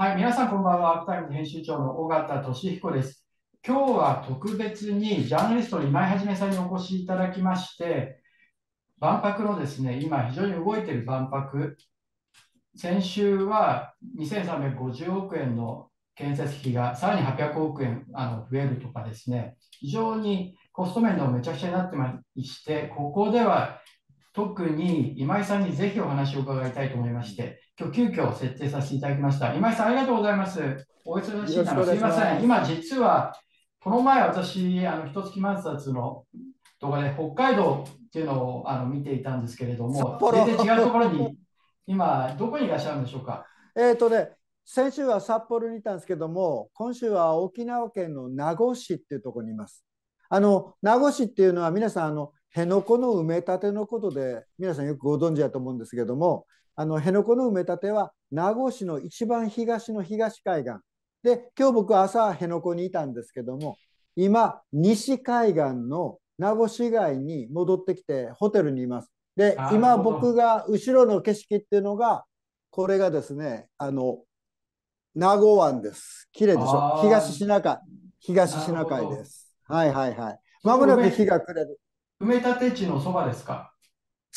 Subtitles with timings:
[0.00, 0.92] はい、皆さんこんばんは。
[0.92, 3.26] アークタイム編集長の尾形俊彦です。
[3.66, 8.20] 今日は特別にジャーナリストの今井はじめさんにお越しいただきまして、
[9.00, 11.76] 万博のですね、今非常に動いている万博、
[12.76, 23.80] 先週は2350億円の建設費がさらに800億円あの増えるとかですね、非常にコスト面でもめちゃくちゃになってまして、ここでは
[24.32, 29.54] 特に今井さんにぜひお話を伺いたいと思いまして、今日急遽設定させていただきました。
[29.54, 30.60] 今井さん、ありがとうございます。
[31.04, 32.42] お忙しい中、すいません。
[32.42, 33.32] 今、実は、
[33.78, 36.24] この前、私、あの、一月万冊の
[36.80, 41.38] 動画で北海道っていうのをあの見ていたんですけれども、全然違うところに、
[41.86, 43.46] 今、どこにいらっしゃるんでしょうか？
[43.76, 44.32] えっ、とね、
[44.64, 49.84] 先週は札幌にいたんですけども、今週は沖縄県の名護市っていうところにいます。
[50.28, 56.44] あの名護市っていうのは皆さんあの辺野古の埋め立てのことで皆さんよくご存知だと思うんですけども、
[56.80, 60.74] あの辺野古の埋め立ては名護市の一番東の東海岸
[61.24, 63.76] で、今日僕は朝辺野古にいたんですけども、
[64.14, 69.10] 今西海岸の名護市街に戻ってきてホテルにいます。
[69.34, 72.24] で今僕が後ろの景色っていうのが
[72.70, 74.18] これがですね、あの
[75.16, 76.28] 名護湾です。
[76.30, 77.00] 綺麗でしょ？
[77.02, 77.78] 東シナ海、
[78.20, 79.52] 東シナ海です。
[79.66, 80.38] はいはいはい。
[80.62, 81.80] まもなく日が暮れる。
[82.22, 83.72] 埋め立て地のそばですか？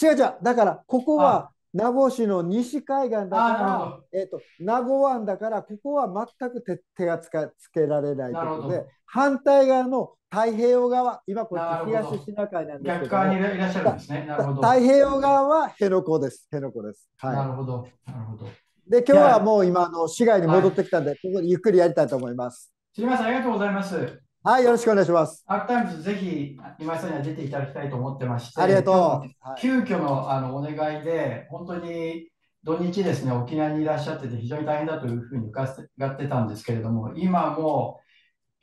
[0.02, 0.18] 違う違う。
[0.42, 14.26] だから、ここは名護市の西海岸だからえっ、と、名護湾だから、ここは全く手手がつかつけられないということで反対側の太平洋側、今こっち東シナ海なんです逆けども側にいらっしゃるんですね。
[14.26, 14.62] なるほど。
[14.62, 16.48] 太平洋側は辺野古です。
[16.50, 17.10] 辺野古です。
[17.18, 17.88] はなるほど。
[18.06, 18.46] なるほど。
[18.46, 18.50] い。
[18.88, 22.74] で、今日はもう今、あの市街に戻ってきたんで、ここでゆっくりやりたいと思います。
[22.94, 24.22] すみません、ありがとうございます。
[24.44, 25.44] はい、よろしくお願いします。
[25.46, 29.30] Arc Times、ぜひ今井さんには出ていただきたいと思ってまして、ありがとう。
[29.60, 32.28] 急遽のあのお願いで、本当に
[32.64, 38.00] 土日ですね、沖縄にいらっしゃってて、非常に大変だというふうに伺ってたんですけれども、今も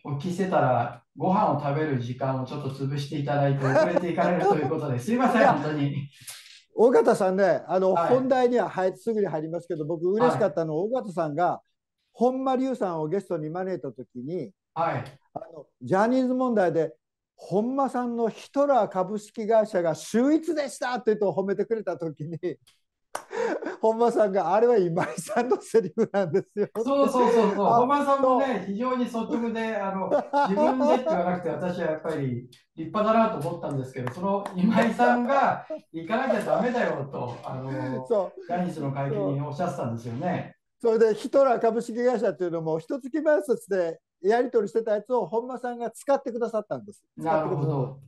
[0.04, 6.08] うお聞きしてたら、ご飯を食べる時間をちょっと潰していただいて、遅れていかれるということで、 すいません、本当に。
[6.74, 11.60] 尾形さんね、あの、はい本題には入すぐに入りますけど、僕嬉しかったのは、尾形さんが
[12.12, 15.04] 本間龍さんをゲストに招いたときに、はい。
[15.34, 16.94] あのジャニーズ問題で
[17.34, 22.38] 本間さんのヒトラー株式会社が秀逸でしたって言うと褒めてくれたときに、
[23.80, 26.68] 本間さんがあれは今井さんのセリフなんですよ。
[26.76, 30.10] そうそうそうそう、あ本間さんもね、非常に率直で、あの
[30.48, 40.56] 自分でって言わなくて、私はやっぱり立派だなと思ったんですけど、その今井さんが行かなきゃだめだよと、あのそうジャニーズの会見におっしゃってたんですよね。
[40.80, 47.04] それでヒトラー株式会社っていうのも一月前説でやり取りしてたやつを本間さんが使ってくださったんです。
[47.18, 48.00] 使なるってくださったほど。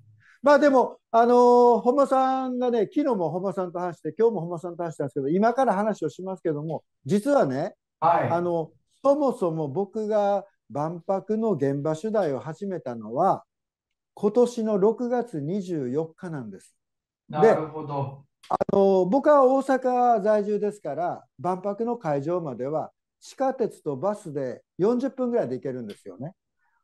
[0.42, 8.28] まあでも、あのー本間さんがね、昨日も本間さんと話して、今日も本間さんと話したんですけど、今から話をしますけども、実はね、はい。
[8.30, 8.70] あの、
[9.02, 13.44] そもそも僕が万博の現場取材を始めたのは、
[14.14, 16.74] 今年の6月24日なんです。
[17.28, 18.24] なるほど。
[18.48, 26.32] あの僕は大阪在住ですから、万博の会場までは地下鉄とバスで40分ぐらいで行けるんですよね。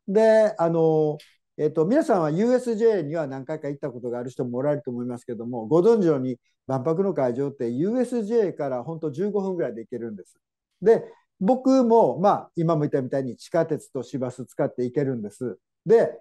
[0.07, 1.17] で、あの、
[1.57, 6.37] えっと、皆さんは USJ には何回か行ったことがある人もおられると思いますけども、ご存知のように
[6.67, 10.37] 万博の会場って USJ から本当15分ぐらいで行けるんです。
[10.81, 11.03] で、
[11.39, 15.57] 僕も、まあ、今も言ったみたいに地下鉄と市バス使って行けるんです。
[15.85, 16.19] で、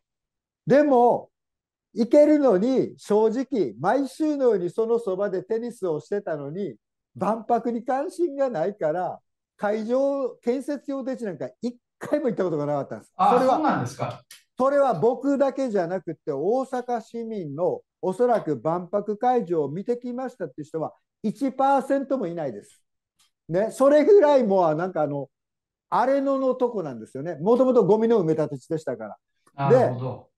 [0.66, 1.30] でも、
[1.94, 6.76] 行けるのに正直毎週のようにそのそばでテニスをしてたのに
[7.14, 9.18] 万博に関心がないから
[9.56, 13.12] 会場建設用電池なんか一回も行ったことがなかったんです。
[13.16, 14.22] あ、それはなんですか。
[14.58, 22.82] それは僕だけじゃなくて大阪市民のおそらく万博会場を見てきましたっていう人は1%もいないです。
[23.48, 25.28] ね、それぐらいもうなんかあの
[25.88, 27.36] 荒れ野のとこなんですよね。
[27.36, 29.16] もともとゴミの埋め立て地でしたから。
[29.70, 30.28] なるほど。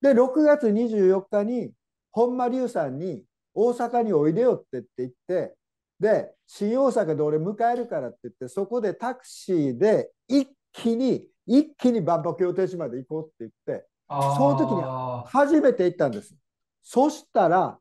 [0.00, 1.72] で、6月24日に
[2.10, 3.24] 本間龍さんに
[3.54, 5.54] 大阪においでよってって言って、
[5.98, 14.82] で、新大阪で俺迎えるからって言って、そこでタクシーで一気に、一気に万博予定地まで行こうって言って、その時に
[15.30, 16.34] 初めて行ったんです。
[16.82, 17.78] そしたら、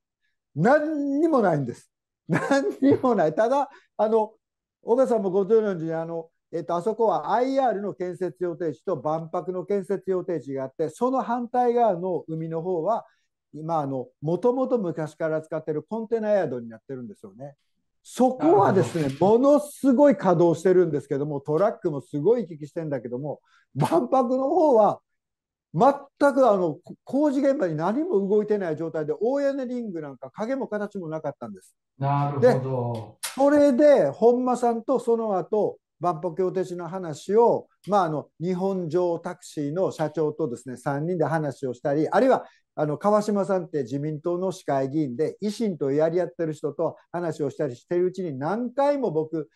[0.56, 1.92] 何にもないんです。
[2.28, 3.36] 何にもない。
[3.36, 4.34] ただ、あの、
[4.82, 13.06] 小川さんもご存知のように、あの、えっと、あそこは IR の建設予定地と万博の建設予定地があって、その反対側の海の方は、
[13.54, 17.56] 今、あの、もともと昔から使ってるコンテナヤードになってるんですよね。
[18.08, 23.40] そこはですね、ものすごい稼働してるんですけども、トラックもすごい行き来してんだけども、
[23.74, 25.02] 万博の方は、
[25.74, 31.76] 全くあの工事現場に何も動いてない状態で大屋根リングなんか影も形もなかったんです。
[31.98, 33.18] なるほど。
[33.36, 49.50] それで本間さんとその後万博協定地の話を、まあ、あの日本上タクシーの社長とですね3人で話をしたりあるいはあの川島さんって自民党の市会議員で維新とやり合ってる人と話をしたりしてるうちに何回も僕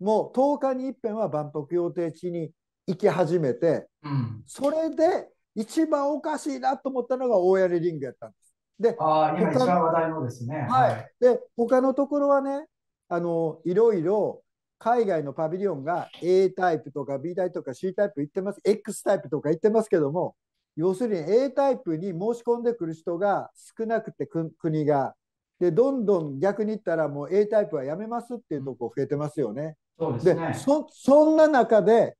[0.00, 2.50] もう10日に一遍は万博協定地に
[2.86, 8.54] 行き始めて、うん、それで一番おかしいなと思ったのが大屋根リングやったんです。
[8.78, 10.66] で、あ今一番話題のですね。
[10.68, 11.10] はい。
[11.18, 12.66] で、他のところはね、
[13.08, 14.42] あの、いろいろ
[14.78, 20.36] 海外のパビリオンが A タイプとか B タイプとか C タイプ言ってます、X タイプとか言ってますけども、
[20.76, 25.14] 要するに A タイプに申し込んでくる人が少なくて国が、
[25.58, 29.76] で、どんどん逆に言ったらもう A タイプはやめますっていうとこ増えてますよね。
[29.98, 30.54] そうですね。
[30.54, 32.16] そそんな中で、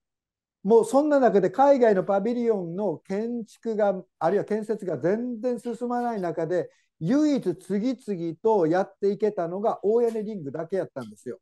[0.65, 11.39] もうそんな中で海外のパビリオンの建築が、あるいは建設が全然進まない中で、唯一次々とやっていけたのが大屋根リングだけやったんですよ。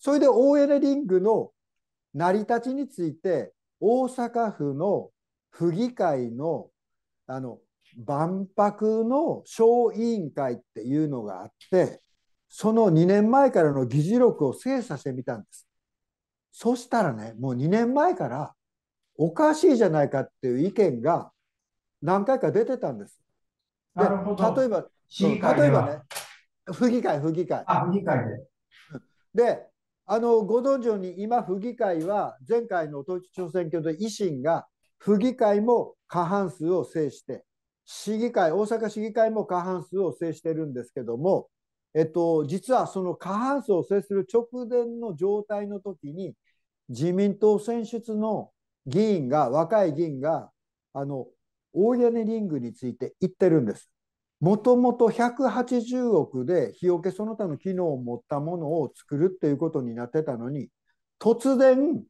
[0.00, 1.52] それで大屋根リングの
[2.14, 5.10] 成り立ちについて、大阪府の
[5.52, 6.68] 府議会の
[7.26, 7.58] あの
[7.96, 12.00] 万博の小委員会っていうのがあって、
[12.48, 15.68] その2年前からの議事録を精査してみたんです。
[16.50, 18.54] そしたらね、もう2年前から
[19.16, 21.30] おかしいじゃないかっていう意見が
[22.00, 23.20] 何回か出てたんです。
[23.94, 24.86] で例えば、
[25.58, 25.98] 例えばね、
[26.72, 27.62] 府議会、府議会。
[27.66, 28.18] あ、府議会
[29.34, 29.44] で。
[29.44, 29.66] で、
[30.06, 34.66] あのご存知のように今、府議会は前回の統一地方選挙で維新が
[35.02, 37.44] 府議会も過半数を制して、
[37.84, 41.48] 市議会、大阪市議会も過半数を制してるんですけども、
[41.92, 46.34] えっと、実はその過半数を制する直前の状態の時に、
[46.88, 48.52] 自民党選出の
[48.86, 50.52] 議員が、若い議員が、
[50.92, 51.26] あの、
[51.72, 53.90] 大屋根リングについて言ってるんです。
[54.38, 60.68] もともと180億で日よけその他の機能を持ったものを作るっていうことになってたのに、
[61.18, 62.04] 突然、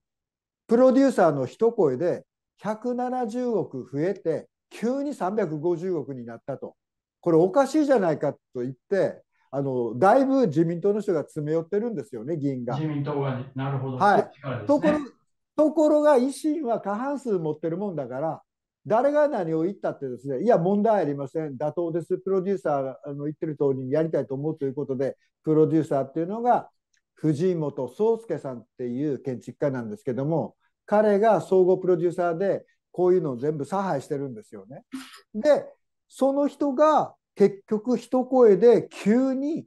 [0.67, 2.27] プロデューサーの一声で
[2.63, 6.77] 170億増えて、急に350億になったと。
[7.21, 12.75] これおかしいじゃないかと言って、あのだいぶ自民党の人が詰め寄ってるんですよね、議員が。
[12.75, 13.99] 自民党が、なるほど。
[13.99, 14.31] はい、ね、
[14.67, 14.99] ところ
[15.57, 18.43] ところが維新は過半数持ってるもんだから、
[18.87, 26.71] 誰が何を言ったってですね、いや、問題ありません、妥当です、プロデューサーの言ってる通りにやりたいと思うということで、プロデューサーっていうのが、
[27.15, 30.57] 藤本壮介さんっていう建築家なんですけども、
[30.87, 34.85] 彼が総合プロデューサーで、こういうのを全部差配してるんですよね。
[35.35, 35.65] で、
[36.09, 39.65] その人が結局一声で急に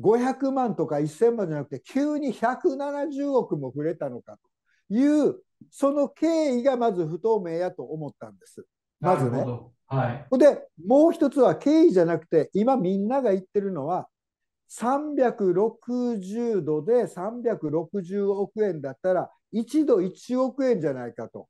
[0.00, 4.38] 500万とか1000万じゃなくて急に170億も触れたのか
[4.90, 5.36] という
[5.70, 8.64] その経緯がまず不透明やと思ったんです。
[9.00, 9.44] まずね。
[9.86, 14.06] はい、でもう一つは経緯じゃなくて今みんなが言ってるのは
[14.70, 21.48] 360度で360億円だったら1度1億円じゃないかと。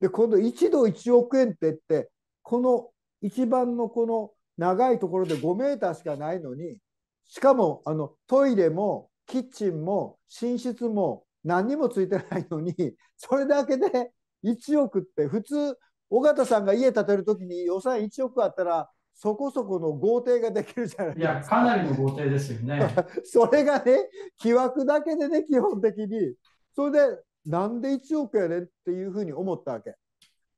[0.00, 2.10] で今度1度1億円って言って
[2.42, 2.90] この
[3.22, 6.78] 一番のこの長いところで5メーターしかないのに
[7.26, 12.74] しかもあのトイレもキッチンも寝室も何にもついてないのに
[13.16, 14.12] それだけで
[14.44, 15.76] 1億って普通
[16.10, 21.32] 尾形さんが家建てる時に予算1億あったらそこそこの豪邸ができるじゃないですか。
[21.32, 22.94] いや、かなりの豪邸ですよね。
[23.24, 26.34] それがね、木枠だけでね、基本的に。
[26.74, 29.94] それで、なんで1億やねんっていうふうに思ったわけ。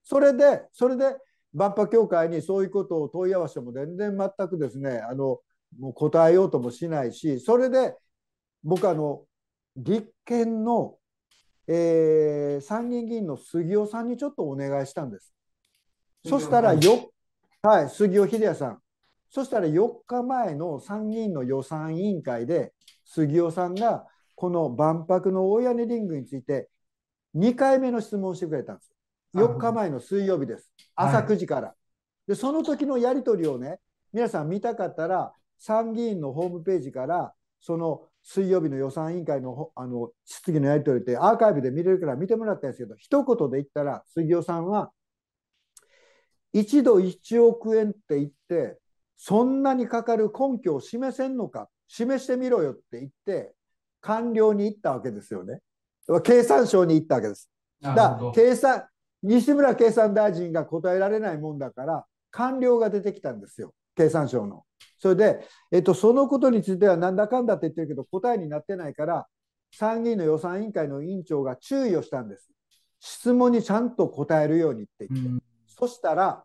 [0.03, 1.17] それで、それで、
[1.57, 5.41] 万博協会にそういうことを問い合わせても全然全くですねあの
[5.79, 7.97] もう答えようともしないしそれで
[8.63, 9.23] 僕あの
[9.77, 10.97] 立憲の、
[11.67, 15.35] えー、参議院議員の杉尾さんにちょっとお願いしたんです。
[16.25, 17.11] そしたらよ、
[17.63, 18.79] はい、杉尾秀哉さん。
[19.29, 22.73] そしたら4日前の参議院の予算委員会で
[23.05, 24.07] 杉尾さんが
[24.37, 26.69] この万博の大屋根リングについて
[27.35, 28.93] 2回目の質問をしてくれたんです。
[29.35, 30.73] 4日前の水曜日です。
[30.95, 31.69] 朝9時から。
[31.69, 31.75] は
[32.29, 33.81] い、で、その時のやり取りをね、
[34.13, 44.93] 皆さん見たかったら、参議院のホームページから、その水曜日の予算委員会のあの質疑のやり取りってアーカイブで見れるから見てもらったんですけど、一言で言ったら、杉尾さんは、
[46.53, 48.79] 一度1億円って言って、
[49.17, 53.56] そんなにかかる根拠を示せんのか、示してみろよって言って、
[54.07, 55.61] 官僚に行ったわけですよね。
[56.23, 57.51] 経産省に行ったわけです。
[57.83, 58.85] だ計算
[59.23, 64.63] 西村経産大臣が答えられないもんだから官僚が出てきたんですよ経産省の。
[64.99, 69.27] それで、えっと、そのことについてはなんだかんだって言ってるけど答えになってないから
[69.73, 72.49] 参議院の予算委員会の委員長が注意をしたんです。
[73.01, 75.29] 質問にちゃんと答えるようにって言って。
[75.29, 76.45] うん、そしたら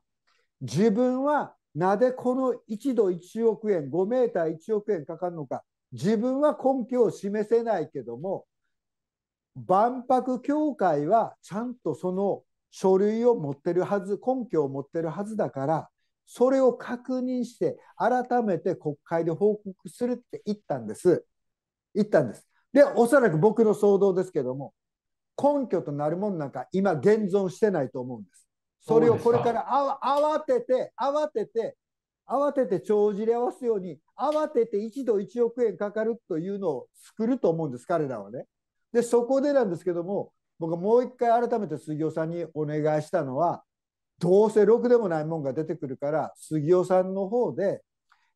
[0.61, 8.45] 自分はなぜこの1度1億円5メーター1億円かかるのか自分は根拠を示せないけども
[9.55, 15.89] 万博協会はちゃんとその書類を持ってるはず、根拠を持ってるはずだから、
[16.25, 21.25] それを確認して、改めて国会で報告するって言ったんです。
[21.93, 22.47] 言ったんです。
[22.71, 24.73] で、おそらく僕の想像ですけども、
[25.37, 28.47] 根拠となるものなんか今現存してないと思うんです。
[28.79, 29.65] それをこれから
[30.01, 31.75] 慌てて、慌てて、
[32.25, 38.45] 慌てて帳尻合わすように、慌てて一度1億円かかるというのを作ると思うんです、彼らはね。
[38.93, 43.63] で、そこでなんですけども、僕はもう一回改めて杉尾さんにお願いしたのは、
[44.19, 47.81] どうせろくでもないもんが出てくるから、杉尾さんの方で、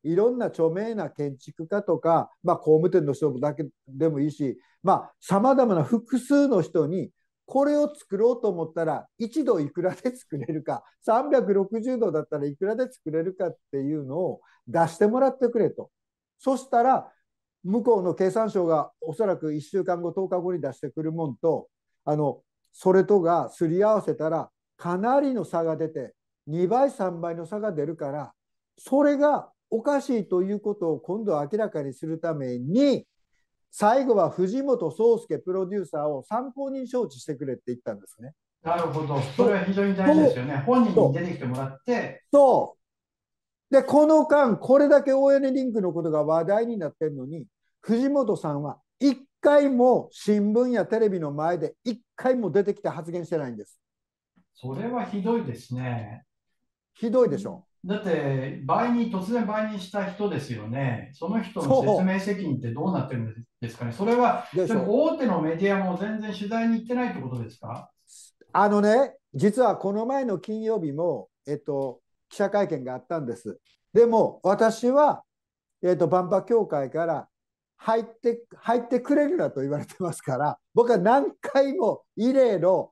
[0.02, 7.10] いろんな著名な建築家とか、まあ、工務店の人だけでもいいし、まあ、さまざまな複数の人に、
[7.46, 15.90] これを作ろうと思ったら、1度いくらで作れるか、360度だったらいくらで作れるかっていうのを出してもらってくれと。
[16.38, 17.10] そしたら、
[17.62, 21.68] 向こうの経産省がおそらく1週間後、10日後に出してくるもんと、
[22.04, 26.14] あのそれとがすり合わせたら、かなりの差が出て、
[26.48, 28.32] 2倍、3倍の差が出るから、
[28.78, 33.06] それがおかしいということを今度明らかにするために、
[33.78, 38.32] 最後は藤本壮介プロデューサーを参考人招致してくれって言ったんですね。
[38.62, 39.20] なるほど。
[39.36, 40.62] それは非常に大事ですよね。
[40.64, 42.24] 本人に出てきてもらって。
[42.32, 42.78] そ
[43.70, 43.74] う。
[43.74, 47.44] で、この間、これだけ大屋根リンクのことが話題になってるのに、
[47.82, 53.78] 藤本さんは一回も新聞やテレビの前で一回も出てきて発言してないんです。
[54.54, 56.24] それはひどいですね。
[56.94, 57.66] ひどいでしょ。
[57.86, 61.12] だって、倍に、突然倍にした人ですよね。
[61.14, 63.92] その人の説明責任ってどうなってるんですかね。
[63.92, 67.90] それは、大手のメディアも全然取材に行ってないってことですか？
[68.52, 73.60] あのね、実はこの前の金曜日も、えっと、記者会見があったんです。
[73.92, 75.22] でも、私は、
[75.82, 77.28] えっと、万博協会から
[77.76, 82.90] 入って入ってくれるなと言われてますから、僕は何回も異例の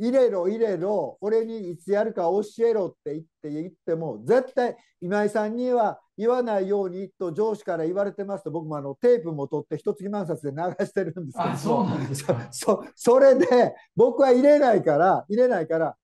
[0.00, 15.94] 入れろ入れろ俺にいつやるか教えろって言って言っても絶対今井さんには言わないようにと上司から言われてますと僕もあのテープも取って一月万冊で流してるんですけどそうなんですかそそれで僕は入れないから入れないから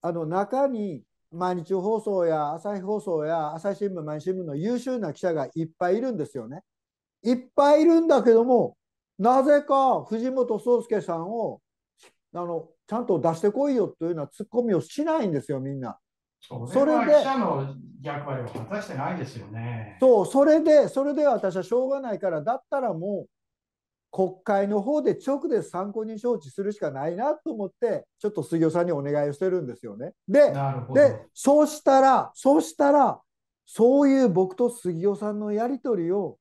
[0.00, 1.02] あの中に
[1.32, 6.62] 毎日放送や朝日放送や朝日新聞毎日新聞の優秀な記者がいっぱいいるんですよね。
[7.22, 8.76] いっぱいいるんだけども
[9.18, 11.60] なぜか藤本壮介さんを
[12.32, 15.96] あのちゃんと出してこいよというようなツッコミをしないんですよ、みんな。
[16.40, 19.96] それで記者の役割を果たしてないですよね。
[20.00, 23.30] そう、それで、それで私はしょうがないから、だったらもう
[24.10, 30.10] 国会の方で直で参考人招致するしかないなと思って、ちょっと杉尾さんにお願いをしてるんですよね。
[30.26, 30.52] で、
[30.92, 33.20] でそうしたら、そうしたら、
[33.66, 36.38] そういう僕と杉尾さんのやり取りを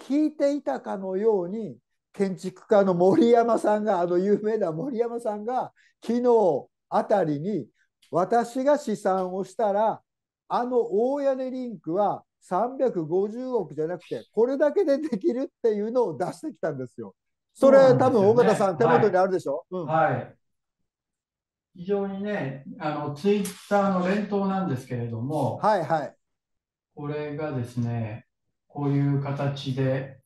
[0.00, 1.76] 聞いていたかのように、
[2.12, 5.72] 建築家の森山さんがあの有名な森山さんが
[6.04, 7.66] 昨日あたりに
[8.10, 10.02] 私が試算をしたら
[10.48, 17.14] あの大屋根リンクは350億じゃなくてこれだけでできるっていうのを出してきたんですよ。
[17.54, 19.86] それ、ね、多分尾形さん手元にあるでしょ、はい、うん。
[19.86, 20.34] はい、
[21.76, 26.14] 非常にねあのツイッターの連投なんですけれども、はいはい、
[26.94, 28.26] これがですね
[28.68, 30.21] こういう形で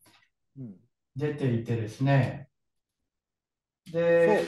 [1.16, 2.49] 出ていてですね、
[3.90, 4.44] で、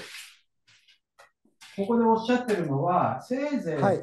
[1.77, 3.97] ここでおっしゃってるのは、せいぜい、はい、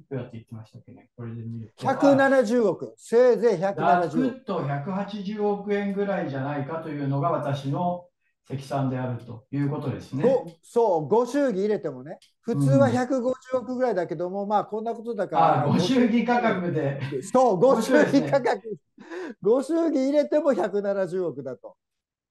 [0.00, 1.86] いくらって言ってましたっけね、これで見ると。
[1.86, 4.38] 170億、せいぜい170億。
[4.38, 8.06] ざと180億円ぐらいじゃないかというのが私の
[8.48, 10.24] 積算であるということですね。
[10.62, 15.64] そう、ご祝儀入れてもね、普通は150億ぐらいだけども、うん、まあこんなことだから。
[15.64, 17.00] あご祝儀価格で。
[17.22, 18.78] そう、ご祝儀価格。
[19.42, 21.76] ご祝儀入れても170億だと。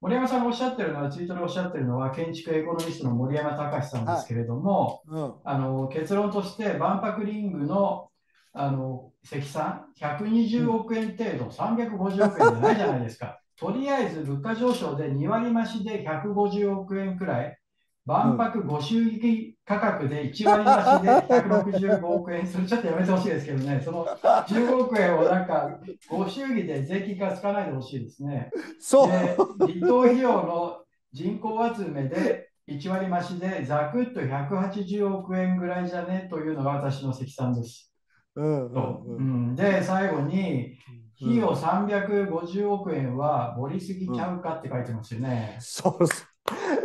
[0.02, 8.10] 森山さんがおっしゃってるのは、ツイートでおっしゃってるのは、建築エコノミストの森山隆さんですけれども、はいうん、あの結論として、万博リングの
[8.58, 13.42] あの積算、120億円程度、350億円じゃないじゃないですか。
[13.58, 17.58] とりあえず物価上昇で2割増しで150億円くらい、
[18.06, 28.52] 万博ご祝儀価格で1割増しで165億円、それちょっとやめてほしいですけどね、その15億円をなんかご祝儀で税金がつかないでほしいですね。
[28.80, 29.10] そう。
[29.10, 30.78] で離島費用の
[31.14, 36.28] 人口集めで1割増しでざくっと180億円ぐらいじゃね？
[36.30, 37.92] というのが私の積算です。
[38.36, 39.22] うんうんう
[39.52, 40.78] ん、で、最後に、
[41.22, 45.54] 費用350億円は盛りすぎちゃうかって書いてますよね。
[45.56, 46.06] うん、そう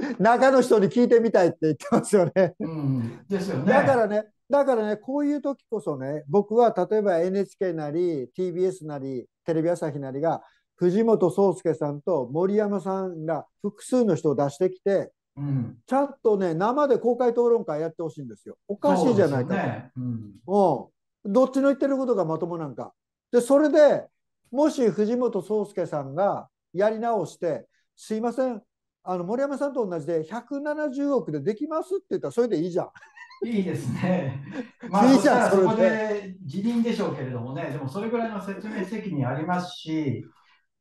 [0.19, 2.55] 中の人に聞いてみたいって言ってますよね。
[2.61, 3.73] うん、ですよね。
[3.73, 10.43] だからね、だからね、こういう時こそね、僕は例えば NHK なり、TBS なり、テレビ朝日なりが、
[10.77, 18.57] 藤本壮介さんと森山さんが複数の人を出してきて、うん、ちゃんとね、生で公開討論会やってほしいんですよ。
[18.67, 19.55] おかしいじゃないかと。
[19.55, 22.93] ねうん、うん、どっちの言ってることがまともなんか。
[23.31, 24.07] で、それで
[24.51, 28.63] もし藤本壮介さんがやり直して、すいません、
[29.03, 32.89] あの森山さんと同じで170億でできますって言ったらそれでいいじゃん。
[33.43, 34.43] いいですね。
[34.91, 40.25] まあ、いいじゃんそこで辞任でしょうけれどもね、でもそれぐらいの説明責任ありますし、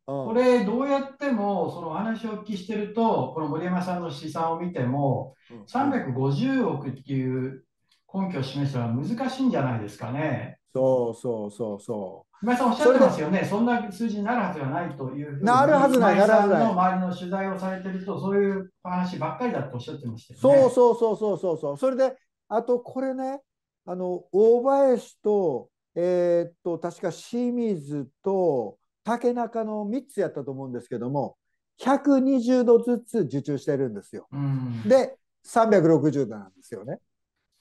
[0.05, 5.35] これ、どうやっても、そのお話をお聞きしてると、この森山さんの試算を見ても、
[5.67, 7.63] 350億っていう
[8.11, 10.58] 根拠を示すのは難しいんじゃないですかね。
[10.73, 12.29] そうそうそうそう。
[12.41, 16.63] 今井さんおっしゃってますよね、そんな数字になるはずがないというふうに、なるはずない、なるはずない。
[16.63, 20.61] の周りの取材をされてると、そういう話ばっかりだとおっしゃってましたよね。
[20.61, 21.77] そうそうそうそうそうそう。
[21.77, 22.15] それで、
[22.47, 23.41] あとこれね、
[23.85, 31.35] あの大林と、えー、っと、確か清水と竹中の3つやったと思うんですけども、
[31.81, 34.27] 120度ずつ受注してるんですよ。
[34.31, 36.99] うん、で、360度なんですよね。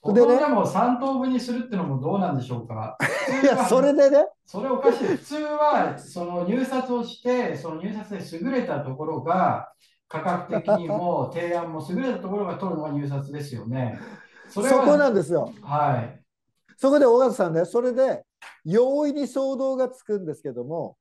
[0.01, 2.97] でね、でも3等分にするってのもどうなんでしょうか。
[3.43, 4.25] いや、それでね。
[4.45, 5.07] それおかしい。
[5.07, 9.73] 普通は、その入札をして、その入札で優れたところが、
[10.07, 13.99] 価格的にも提案も優れたところが取るのが入札ですよね。
[14.47, 15.51] そそこなんですよ。
[15.61, 16.21] はい。
[16.77, 18.23] そこで尾形さんね、それで
[18.63, 20.97] 容易に騒動がつくんですけども、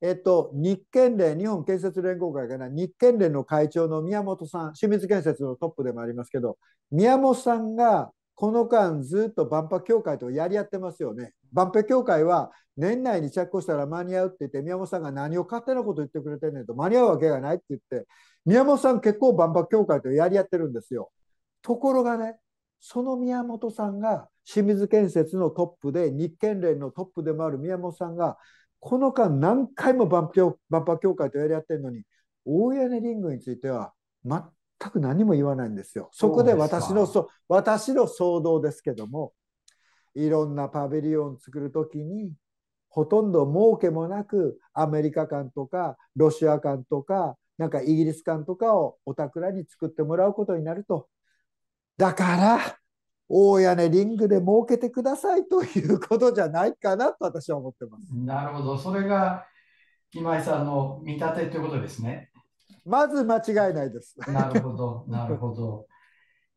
[0.00, 6.56] えっと、日建連、日本建設連合会かな、日建連の会長の宮本さん、清水建設のトップでもありますけど、
[6.90, 11.32] 宮本さんがこの間ずっと万博協会とやり合ってますよね。
[11.52, 18.06] 万博協会は年内に着工したら間に合うって言って、宮本さんが何を勝手なこと言ってくれてんねんと、間に合うわけがないって言って、
[18.44, 21.10] 宮本さん結構万博協会とやり合ってるんですよ。
[21.62, 22.36] ところがね、
[22.78, 28.38] その宮本さんが清水建設のトップで、日建連のトップでもある宮本さんが、
[28.78, 32.04] この間何回も万博協会とやり合ってるのに、
[32.44, 34.44] 大屋根リングについては全
[34.78, 36.08] く何も言わないんですよ。
[36.12, 39.32] そこで私のそ私の騒動ですけども
[40.14, 42.32] いろんなパビリオン作る時に
[42.88, 51.08] ほとんど儲けもなくアメリカ館とかロシア館とかなんかイギリス館とかをお宅に作ってもらうことになると
[51.96, 52.78] だから
[53.28, 58.16] 大屋根リングで儲けてくださいということじゃないかなと私は思ってます。
[58.16, 59.46] なるほどそれが
[60.12, 62.30] 今井さんの見立てということですね。
[62.88, 64.16] まず間違いないです。
[64.30, 65.86] なるほど、なるほど。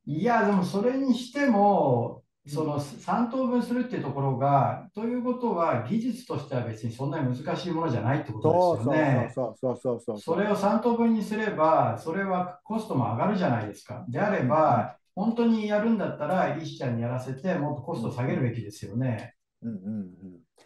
[0.05, 9.31] いや、でもそれにしても、その3等分するっていうところが、ということは、技術としては別にそんなに難しいものじゃないってことですよね。
[9.33, 14.05] そうそうそうそうそれを3等分にすれば、それはコストも上がるじゃないですか。
[14.09, 19.35] であれば、本当にやるんだったら、医師ちゃんにやらせて、もっとコストを下げるべきですよね。
[19.61, 20.11] うんうんうん、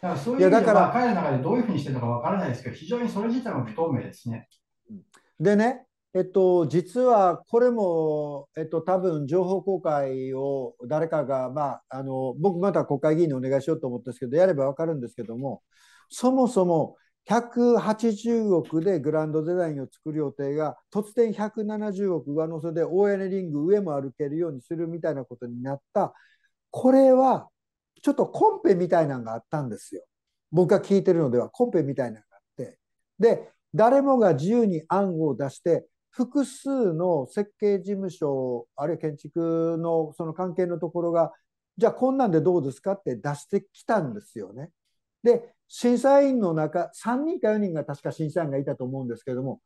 [0.00, 4.48] からそういう意味では、彼の中でどういうふうにしてるのかわからないですけど、非常にそれ自体も不透明ですね。
[4.90, 5.02] うん
[5.40, 15.62] でね、えっと、実はこれも、えっと、多分情報公開を誰かが、まあ、あの僕また国会議員にお願いしようと思ったんですけどやれば分かるんですけども
[16.08, 16.96] そもそも
[17.28, 26.14] 180億でグランドデザインを作る予定が突然170億上乗せで大屋根リング上も歩けるようにするみたいなことになった
[26.70, 27.48] これは
[28.02, 30.04] ちょっとコンペみたいなのがあったんですよ。
[30.52, 32.78] 僕が聞いてるのではコンペみたいなのがあって
[33.18, 41.32] で誰もが自由に案を出して複数の設計事務所あるいは建築のその関係のところが
[41.76, 44.70] じゃあこんなんでどうですかって出してきたんですよね。
[45.22, 49.60] で審査員の中3人か4人が確か審査員がいたと思うんですけども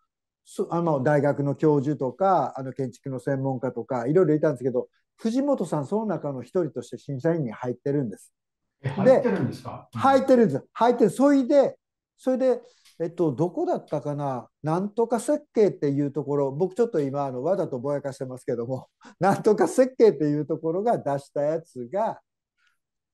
[0.70, 8.32] あの大学の教授とかあの建築の専門家とかいろいろいたんですけど藤本さんその中の一人として審査員に入ってるんです。
[8.82, 9.88] 入ってるんですか？
[9.92, 10.64] 入ってるんです。
[10.72, 11.10] 入ってる。
[11.10, 11.76] それで
[12.16, 12.60] それで
[13.00, 22.20] えっと、どこだったかな、なんとか設計っていうところ、僕ちょっと今、あのわざとぼやかしてますけども、 なんとか設計っていうところが出したやつが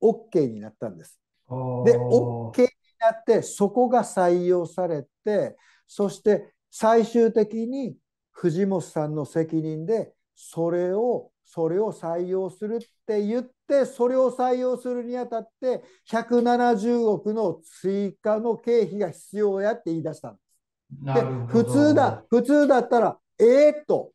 [0.03, 1.20] OK になったんです。
[1.49, 2.68] で、OK に
[2.99, 7.96] なって、そこが採用されて、そして最終的に
[8.33, 13.56] 藤本さんの責任で、それをそれを採用するって言って
[13.87, 21.15] それを採用するにあたって170億の追加の経費が必要やって言い出したんです。
[21.15, 24.13] で普通だ普通だったらえー、っと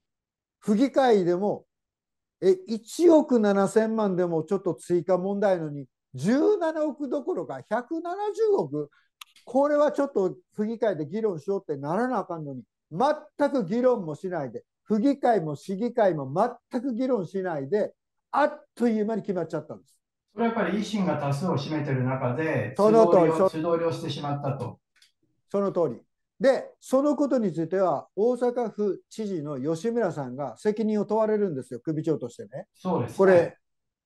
[0.60, 1.66] 府議会でも
[2.42, 5.86] え1億7000万でもちょっと追加問題のに
[6.16, 8.90] 17億どころか170億
[9.44, 16.30] これはちょっと府議会で議論しようってならなあかんのに全く議論もしないで府議会も市議会も
[16.72, 17.94] 全く議論しないで、
[18.32, 19.98] あっという間に決まっちゃったんです。
[20.34, 24.80] それはやっぱり維新が多数を占めている中で、その通り素通りをしてしまったと。
[25.50, 26.02] その通り。
[26.40, 32.66] で、そのことについては、大阪府知事の吉村さんが責任を問われるんですよ、首長としてね。
[32.74, 33.58] そうです、ね、これ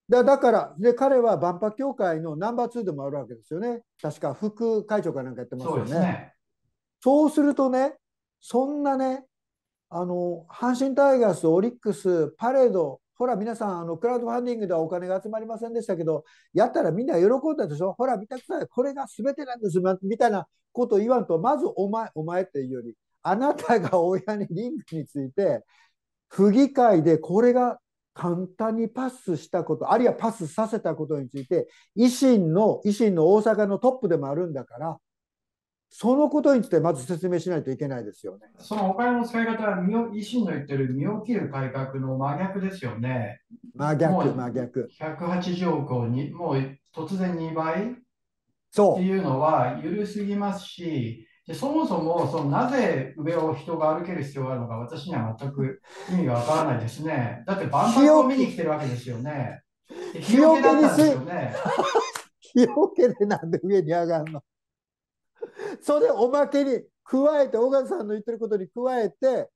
[0.08, 3.82] だだからで、彼は万博協会のナンバー2でもあるわけですよね。
[4.00, 5.90] 確か副会長かなんかやってますよね。
[5.90, 6.32] そうね
[7.00, 7.94] そうするとね、
[8.40, 9.24] そんなね、
[9.88, 19.80] あの阪神タイガース、オリックス、パレード、ほら、皆さん、あのクラウドファンディングではお金が集まりませんでしたけど、やったらみんな喜んだでしょ、ほら、見たくさい、これが全てなんです。
[20.02, 25.64] みたいなことを言わんと、まずお前、お前っていうより、あなたが親にリンクについて、
[26.28, 27.78] 府議会でこれが
[28.12, 34.98] 簡単にパスしたこと、あるいはパスさせたことについて、維新の、維新の大阪のトップでもあるんだから、
[35.88, 38.48] そのことについてまず説明しないといけないですよね。
[38.58, 39.78] そのお金の使い方は、
[40.12, 43.40] 維新の言ってる身を切る改革の真逆ですよね。
[43.74, 44.88] 真逆、真逆。
[45.00, 47.92] 180億をにもう突然2倍？
[47.92, 47.94] っ
[48.96, 57.44] ていうのは緩すぎますし、でそもそもそのなぜ上を人が歩ける必要があるのか私には全く意味がわからないですね。
[57.46, 59.62] だって万博を見に来てるわけですよね。
[60.20, 61.54] 日よけだったんですよね。
[62.40, 64.42] 日よけでなんで上に上がるの？
[65.80, 69.48] それおまけに加えて小川さんの言ってることに加えて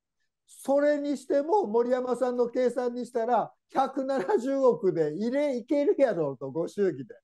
[0.47, 7.15] それにしても森山さんの計算にしたら170億で入れいけるやろうとご祝儀で。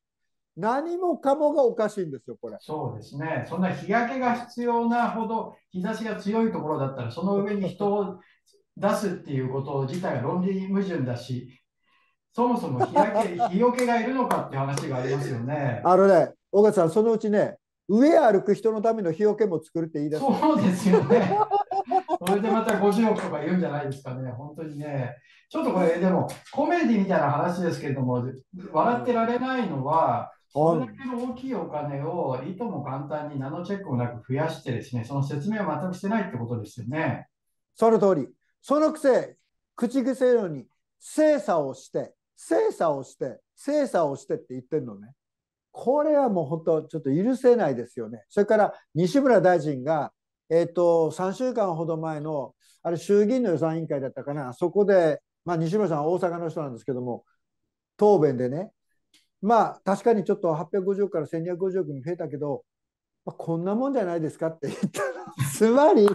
[0.56, 2.56] 何もかもがおかしいんですよ、これ。
[2.60, 3.44] そうですね。
[3.46, 8.18] そんな日焼けが必要なほど日差しが強いところだったら、その上に人を
[8.76, 11.62] 出すっていうこと自体が論理矛盾だし、
[12.32, 15.82] そもそも日焼け、日よけがいるのかって話がありますよね。
[15.84, 21.38] あのね、小川さん、そのうちね、上歩く人のための日よけも作るっていいですそうですよね。
[22.26, 25.14] それでまた50億とか言うんじゃないですかね、本当にね。
[25.48, 28.24] ちょっとこれ、でもコメディみたいな話ですけれども、
[28.72, 37.28] 笑ってられないのは、それだけの大きいお金をいとも簡単にナノチェックもなく増やしてですね、その説明を全くしてないってことですよね。
[37.74, 38.28] その通り。
[38.62, 39.36] そのくせ、
[39.76, 40.66] 口癖のように
[40.98, 45.12] 精査をして、精査をして、精査をしてって言ってるのね。
[45.78, 48.24] これはもう本当、ちょっと許せないですよね。
[48.30, 50.10] それから西村大臣が、
[50.48, 57.24] え、ー、と、3週間ほど前の、あれ、衆議院の予算委員会だったかな、そこで、まあ、西村さんは大阪の人なんですけども、
[57.98, 58.70] 答弁でね、
[59.42, 62.64] まあ確かにちょっと850億から1250億に増えたけど、
[63.26, 65.08] まあ、こんなもんじゃないですかって言ったら
[65.54, 66.08] つまり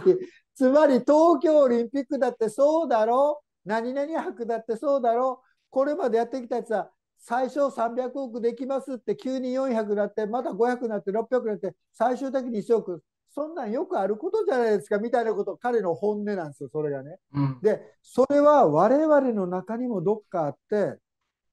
[0.54, 3.42] つまり東京オリンピックだってそうだろ？
[3.64, 5.40] う何々博だってそうだろ？
[5.42, 6.90] うこれまでやってきたやつは
[7.24, 17.16] 最初300億できますって急に400になってまた500になって600になって最終的に1億そんなんよくあることじゃないですかみたいなこと彼の本音なんですよそれがね。
[17.32, 20.98] うん、でそれは我々の中にもどっかあって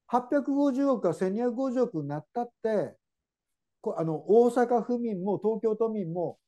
[0.08, 2.96] 850億か1250億になったって
[3.96, 6.38] あの大阪府民も東京都民も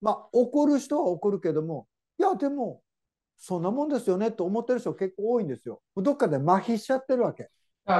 [0.00, 1.86] まあ怒る人は怒るけども
[2.18, 2.80] いやでも
[3.36, 5.82] そんなもんですよねと思ってる人結構多いんですよ。
[5.96, 7.50] どっかで麻痺しちゃってるわけ。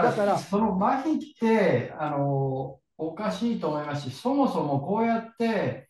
[0.03, 5.89] だからその麻痺ってあのおかしいと思いますしそもそもこうやって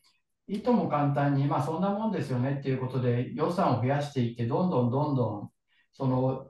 [0.48, 5.50] いとも簡単に、まあ、そんなもんですよねっていうことで予算を増やしていってどんどんどんどん
[5.92, 6.46] その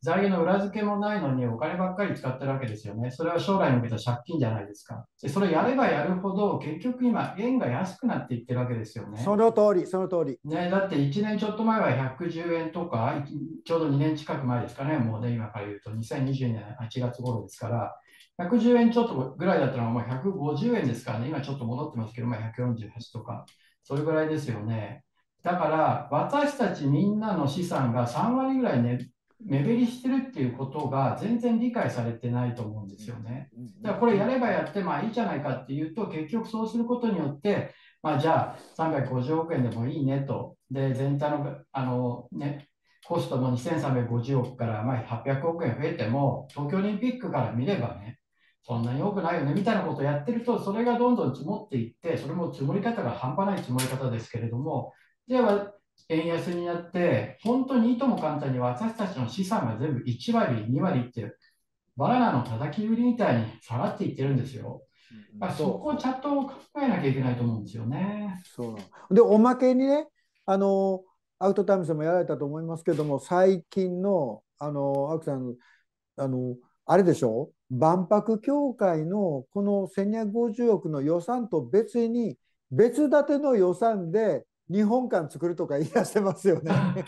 [0.00, 3.10] 財源の裏付けもないのにお金ばっかり使ってるわけですよね。
[3.10, 5.04] それは将来に向けた借金じゃないですか。
[5.20, 9.20] でそれやればやるほど、結局今、円が安くなっていってるわけですよね。
[9.22, 10.38] その通り、その通り。
[10.44, 13.24] ね、だって1年ちょっと前は110円とか、
[13.64, 17.96] ちょうど2年近く前ですかね、もうね、今から言うと2020年8月頃ですから、
[18.38, 23.44] 110円ちょっとぐらいだったのがもう150円ですからね、今ちょっと戻ってますけど、まあ、148とか、
[23.82, 25.02] それぐらいですよね。
[25.42, 29.10] だから、私たちみんなの資産が3割ぐらいね、
[29.44, 33.50] 目減りしてるっていうことが全然理解されてないと思うんですよね。
[33.82, 40.56] だからこれやればやってまあいいじゃないかっていうと結局そうすることによって、まあ、じゃあ350億円でもいいねと。
[40.70, 42.68] で全体のあの、ね、
[43.06, 48.18] コストも2350億からまあ800億円増えても東京オリンピックから見ればね
[48.62, 54.92] そんなに多くないよねみたいなことをやってるとそれがどんどん積もっていってそれも積もり方が半端ない積もり方ですけれども
[55.26, 55.72] では
[56.08, 61.36] 円安になって、本当にいとも簡単に私たちの資産が全部1割、2割って、
[61.96, 64.82] バナナの叩き売りみたいに下がっていってるんですよ。
[65.40, 68.42] うん、そこをちゃんと考えなきゃいけないと思うんですよね。
[68.44, 68.76] そ
[69.10, 70.06] うで、おまけにね、
[70.46, 71.02] あの、
[71.38, 75.56] Arc Times もやられたと思いますけども、最近の、あの、アクさん、
[76.16, 77.50] あの、あれでしょ？
[77.70, 82.38] 万博協会のこの1250億の予算と別に
[82.70, 86.72] 別立ての予算で日本館作るとか言い出してますよね。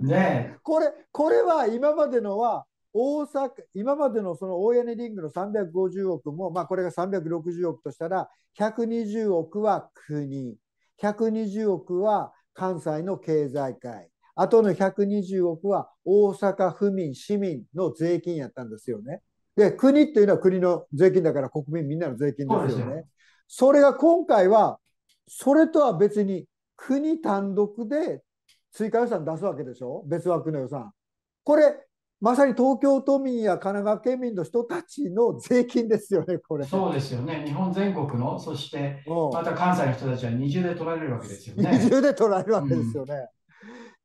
[0.00, 10.56] ねこれこれは今までのは大阪、今までのその大屋根リングの350億も、まあ、これが360億としたら、120億は国、
[11.00, 19.20] 120億は関西の経済界、あとの120億は大阪府民、市民の税金やったんですよね。
[19.54, 23.04] で、国っていうのは国の税金だから国民みんなの税金ですよね。
[23.46, 24.79] それが今回は、
[25.32, 26.44] それとは別に
[26.76, 28.20] 国単独で
[28.72, 30.02] 追加予算出すわけでしょ？
[30.08, 30.90] 別枠の予算。
[31.44, 31.86] これ、
[32.20, 36.66] まさに東京都民や神奈川県民の人たちの税金ですよね、これ。
[36.66, 37.44] そうですよね。
[37.46, 41.70] 日本全国の、そしてまた関西の人たちは二重で取られるわけですよね。
[41.78, 43.28] 二重で取られるわけですよね。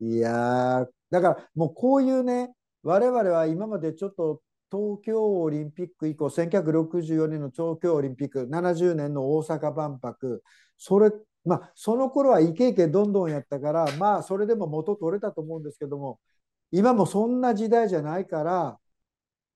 [0.01, 10.43] うん、いやだからもうこういうね、我々は今までちょっと東京オリンピック以降、1964年の東京オリンピック、70年の大阪万博、
[10.77, 11.11] それ、
[11.43, 16.19] まあ、その頃はイケイケどんどんやったから、まあ、それでも元取れたと思うんですけども、
[16.71, 18.77] 今もそんな時代じゃないから、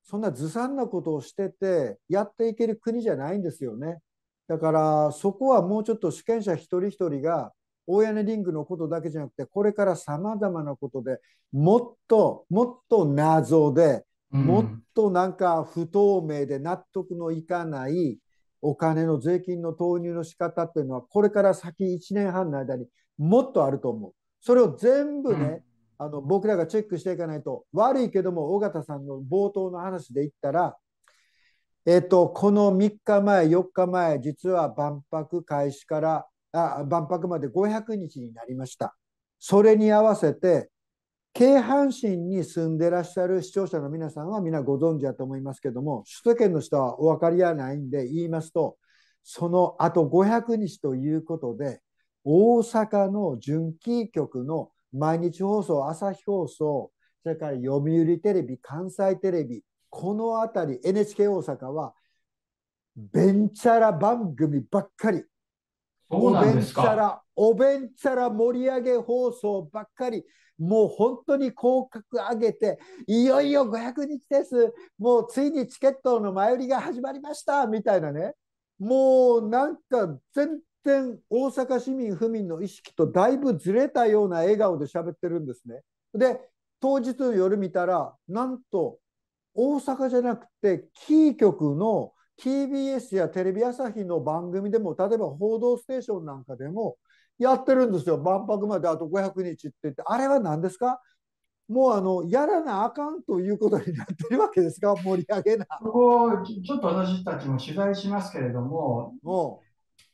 [0.04, 4.00] そんなずさんなことをしてて、やっていける国じゃないんですよね。
[4.48, 7.54] だから、そこはもうちょっと主権者一人一人が、
[7.92, 11.20] 大屋根リングのことだけじゃなくて、これからさまざまなことで
[11.52, 18.20] もっともっと謎で、もっとなんか不透明で納得のいかない
[18.62, 24.14] お金の税金の投入の仕方っていうのは、これから先1年半の間にもっとあると思う。
[24.42, 25.64] それを全部ね、
[26.02, 30.78] あの僕らがチェックしていかないと悪いけども尾形さんの冒頭の話で言ったら、
[31.86, 38.96] えっと、この3日前4日前実は万博開始からあ万博まで500日になりました
[39.40, 40.70] それに合わせて
[41.34, 48.78] 京阪神に住んでらっしゃる視聴者の皆さんは皆ご存知だと思いますけども首都圏の人はお分かりはないんで言いますと
[49.24, 51.82] そのあと500日ということで
[52.24, 56.92] 大阪の準キー局の毎日放送、朝日放送、
[57.24, 61.94] それから読売テレビ、関西テレビ、この辺り、NHK 大阪は、
[62.96, 65.24] ベンチャラ番組ばっかり。
[66.10, 70.24] おべんちゃら、おべんちゃら盛り上げ放送ばっかり。
[70.60, 74.74] もう本当に広角上げて、いよいよ500日です。
[74.98, 78.34] もうついにチケットの前売りが始まりましたみたいなね。
[78.80, 85.82] もうなんか全然大阪市民府民の意識とだいぶずれたような笑顔で喋ってるんですね。
[86.14, 86.40] で
[86.80, 89.00] 当日の夜見たらなんと
[89.54, 96.98] 大阪じゃなくてキー局の TBS やテレビ朝日の番組でも例えば「報道ステーション」なんかでも
[97.40, 98.20] やってるんですよ。
[98.20, 100.04] 万博まであと500日って言って。
[100.06, 101.02] あれは何ですか？
[101.68, 104.96] もうあのやらなあかんということになってるわけですか？
[104.96, 105.66] 盛り上げな。
[105.82, 109.14] ここちょっと私たちも取材しますけれども、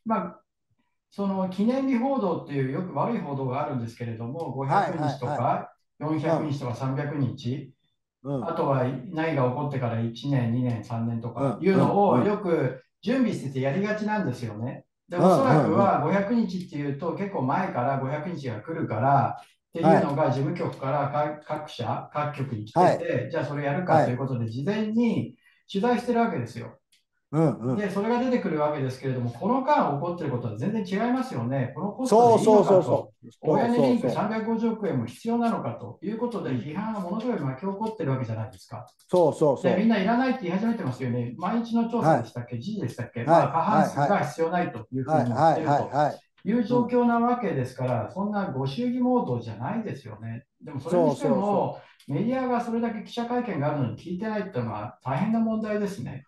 [0.05, 0.41] まあ、
[1.11, 7.73] その記念日報道っていうよく悪い報道があるんですけれども、500日とか400日とか300日、
[8.43, 14.83] あとは何が起こってから1年、2年、3年とかいうのをよく準備しててやりがちなんですよね。
[15.09, 25.35] で、おそらくは500日っていうと結構前から500日が来るからっていうのが事務局から各社、各局に来てて、じゃあそれやるかということで事前に
[25.71, 26.79] 取材してるわけですよ。
[27.31, 31.73] うんうん、で、それが出てくるわけですけれども、この間起こっていることは全然違いますよね。
[31.75, 38.87] このコストでいいのかと、親値リンク350億円も必要なのかということで、批判がものすごい巻き起こってるわけじゃないですか。
[39.09, 39.71] そうそうそう。
[39.71, 41.33] で、みんないらないって言い始めてますよね。
[41.37, 50.45] 毎日の調査でしたっけ、はい、時でしたっけ、はい、まあ、過半数が必要ないというふうに言ってるという状況なわけですから、そんなご祝儀モードじゃないですよね。
[50.61, 56.23] でもそれにしても、メディアがそれだけ記者会見があるのに聞いてないっていうのは大変な問題ですね。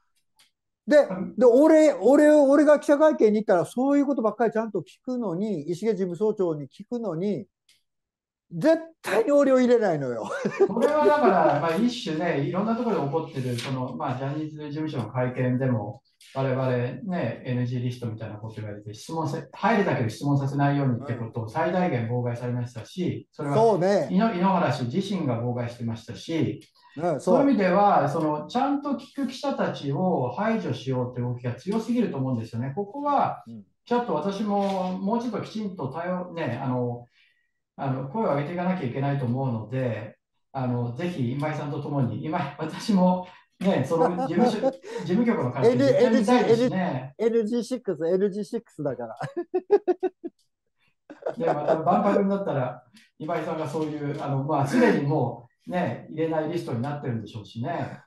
[0.87, 1.05] で、
[1.37, 7.45] で俺、俺、俺が記者会見に行ったら、そういうことばっかりちゃんと聞くのに、石毛事務総長に聞くのに、
[8.51, 10.29] 絶対に俺を入れないのよ。
[10.67, 16.01] これはだから、まあ、一種ね、いろんなところで起こってる、その、まあ、ジャニーズ事務所の会見でも、
[16.33, 16.67] 我々
[17.03, 26.61] ね、NG リストみたいなこと言われて、質問せ、入るだけで質問させないようにってことを最大限妨害されましたし、それは、ね、井ノ原氏自身が妨害してましたし、
[27.19, 32.73] そういう意味ではその、ちゃんと聞く記者たちを排除しようという動きが強すぎると思うんですよね。
[32.75, 33.43] ここは、
[33.85, 37.05] ちょっと私ももうちょっときちんと対応、ね、あの
[37.77, 40.17] あの声を上げていかなきゃいけないと思うので、
[40.51, 43.27] あのぜひ今井さんとともに、今私も、
[43.59, 44.71] ね、その事務所
[45.05, 47.13] 事務局の会見で見たいですね。
[47.19, 49.19] LG6、LG6 だから。
[51.37, 52.83] で、 また万博になったら、
[53.19, 57.99] 今井さんがそういう、あのまあ、すでにもう、ね、入れないリストになってるんでしょうしね。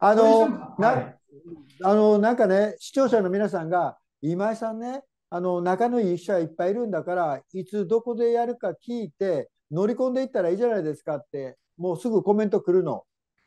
[0.00, 1.14] あの、な
[1.84, 13.04] あのなんかね、視聴者の皆さんが、今井さんね、あの仲のいい記者いっぱいいるんだから、いつどこでやるか聞いて、乗り込んでいったらいいじゃないですかって、もうすぐコメント来るの。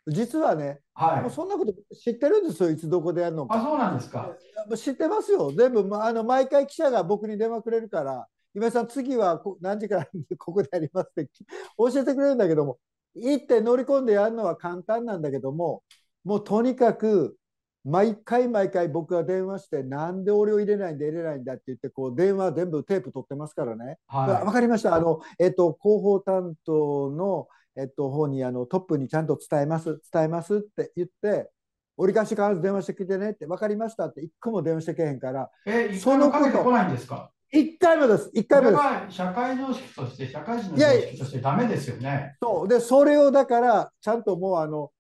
[0.08, 1.22] 実はね、はい。
[1.22, 3.60] もうそんなこと知ってるんですよ、いつどこでやるのか。
[3.60, 4.36] あ、そうなんですか。
[4.76, 11.30] 知ってますよ、全部、まあの毎回記者が僕に電話くれるから、今井さん、次はこ何時から ここでやりますって
[11.78, 12.80] 教えてくれるんだけども、
[13.16, 15.84] 行って乗り込んでやるのは簡単なんだけども、
[16.24, 17.38] もうとにかく、
[17.84, 23.98] 毎回毎回僕が電話して、なんで俺を入れないんだ、入れないんだって言って、こう電話全部テープ取ってますからね。
[24.08, 24.94] わはわかりました。
[24.94, 31.50] あの、えっと、広報担当の、えっと、方に、あの、トップにちゃんと伝えます、伝えますって言って、
[31.98, 35.70] 折り返し必ず電話してきてねって、わかりましたって、一個も電話してけへんから、い。
[35.70, 37.32] え、一そのこと回もかけてこないんですか？
[37.52, 38.80] 一回もです、一回もです。
[38.80, 42.38] は社会常識として、社会人の常識としてダメですよね。
[42.42, 42.68] そう。
[42.68, 44.92] で、それをだから、ちゃんともう、あの、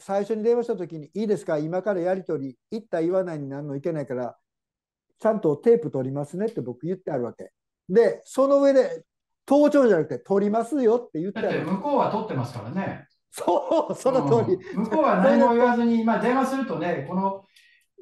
[0.00, 4.36] 最初に電話したときに、いいですか、今からやり取り、言った言わないになんのいけないから、
[5.18, 7.52] ちゃんとテープ取りますねって僕言ってあるわけ。
[7.88, 9.04] で、その上で、
[9.44, 11.66] 盗聴じゃなくて、取りますよって言ってだってある。
[11.66, 13.06] 向こうは取ってますからね。
[13.30, 14.54] そう、その通り。
[14.54, 17.44] うん向こうは何も言わずに、まあ電話するとね、この、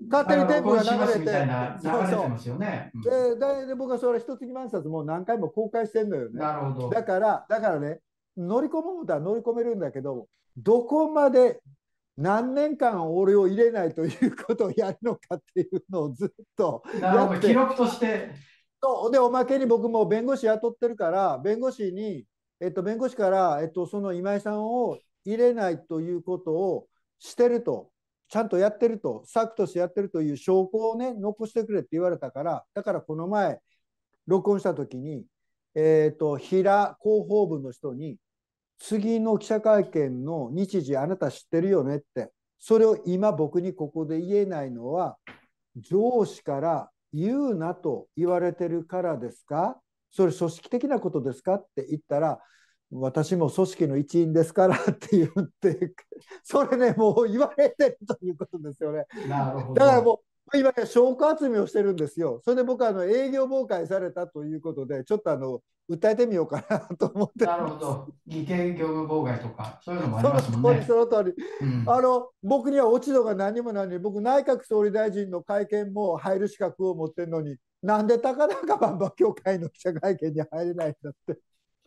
[0.08, 2.92] 勝手にテープが流れて流れてますよね。
[2.94, 6.38] うんででで僕はそれ一月万冊もう何回も公開してんのよね。
[6.38, 6.90] なるほど。
[6.90, 7.98] だから、だからね、
[8.36, 11.60] 乗り込むことは乗り込めるんだけど、どこまで
[12.18, 16.82] 何年間俺を入れないということをやるのかっていうのをずっと。
[17.00, 17.46] やって。
[17.46, 18.32] 記録として、
[18.82, 19.12] そう。
[19.12, 22.24] で、おまけに僕も弁護士雇ってるから、弁護士に、
[22.60, 26.88] えっと、弁護士から、えっと、その今井さんを入れないということを
[27.20, 27.92] してると、
[28.28, 33.60] ちゃんとやってると、策としてやってるという証拠をね、残してくれって言われたから、だからこの前、
[34.26, 35.24] 録音したときに、
[35.76, 38.16] えっと、平広報部の人に、
[38.78, 45.16] 次の記者会見の日時あなた知ってるよねって、それを今僕にここで言えないのは、
[45.76, 49.80] 上司から言うなと言われてるからですか？
[50.10, 52.40] それ組織的なことですかって言ったら、
[52.90, 55.92] 私も組織の一員ですからって言って、
[56.42, 59.04] それね、もう言われてるということですよね。
[59.28, 60.18] だからもう、
[60.54, 62.40] 今ね、証拠集めをしてるんですよ。
[62.44, 67.46] それで僕はあの営業妨害されたということで、ちょっとあの訴えてみようかなと思って。
[67.46, 68.08] なるほど。
[68.26, 70.86] 偽計業務妨害とか、そういうのもありますもん通り、ね。
[70.86, 71.44] その通り。
[71.62, 81.34] うんあの僕には落ち度が何もないのに、僕、内閣総理大臣の会見も入る資格を持ってるのに、なんで高中万博協会の記者会見に入れないんだって。
[81.34, 81.38] ち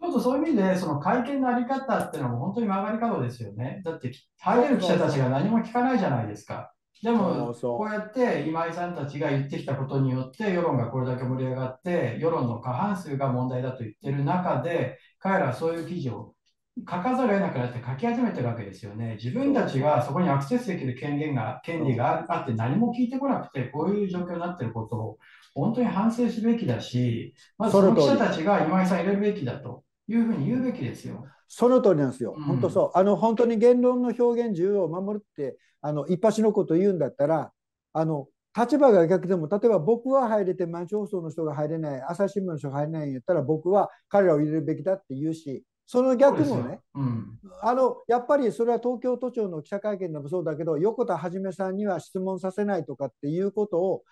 [0.04, 3.82] ょっとそういう意味で、その会見のあり方っていうのも本当に曲がり角ですよね。
[3.86, 6.74] だって、入れる記者たちが何も聞かないじゃないですか。
[7.02, 16.36] でそもこうやって今井さんたちが言ってきたことによって、世論がこれだけ盛り上がって、世論の過半数が問題だと言ってる中で、彼らはそういう記事を
[16.80, 19.16] 書かざるを得なくなって書き始めてるわけですよね。
[19.22, 25.18] 自分たちがそこにアクセスできる権限が、権利があって何も聞いてこなくて、こういう状況になっていることを
[25.56, 31.26] 本当に反省すべきだし、まずその記者たちが今井さん入れるべきだというふうに言うべきですよ。
[31.54, 32.34] その通りなんですよ。
[32.38, 32.98] うん本当そう。
[32.98, 37.52] あの本当に言論の表現自由を守るって、あの一発のこと言うんだったら、
[37.92, 47.38] あの立場が逆でも、例えば僕は入れて、毎日放送の人が入れない、朝日新聞の人が入れないんやったら、僕は彼らを入れるべきだって言うし、その逆もねそうん。
[47.62, 54.04] あのやっぱりそれは東京都庁の記者会見でもそうだけど、横田一さんには質問させないとかっていうことを、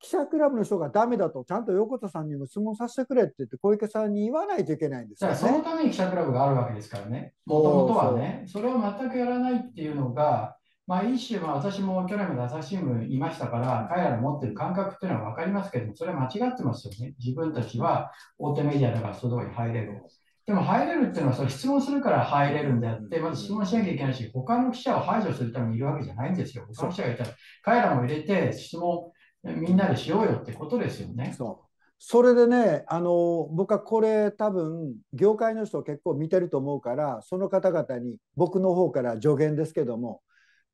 [0.00, 5.64] 記者クラブの人がダメだと、ちゃんと横田さんにも質問させてくれって言って、小池さんに言わないといけないんですよだからそのね。
[5.64, 7.34] ために記者クラブがあるわけですからね。
[7.46, 10.56] もともとはね、それを全くやらないっていうのが、
[10.86, 17.14] まあ一種、まあ私も去年まで朝日新聞いましたから、彼らの持ってる感覚っていうのは分かりますけども、それは間違ってますよね。
[17.18, 20.02] 自分たちは大手メディアだからそのとこに入れる。
[20.46, 26.66] でも入れるっていうのは、それ質問するから入れるんであって、まず質問しなきゃいけないし、他の記者を排除するためにいるわけじゃないんですよ。
[26.72, 27.30] 他の記者がいたら、
[27.64, 29.10] 彼らも入れて質問
[29.54, 31.34] みんなでしようよってことですよね。
[31.36, 31.66] そう。
[31.98, 40.20] それでね、あの僕はこれ多分業界の人結構見てると思うからその方々に僕の方から助言ですけども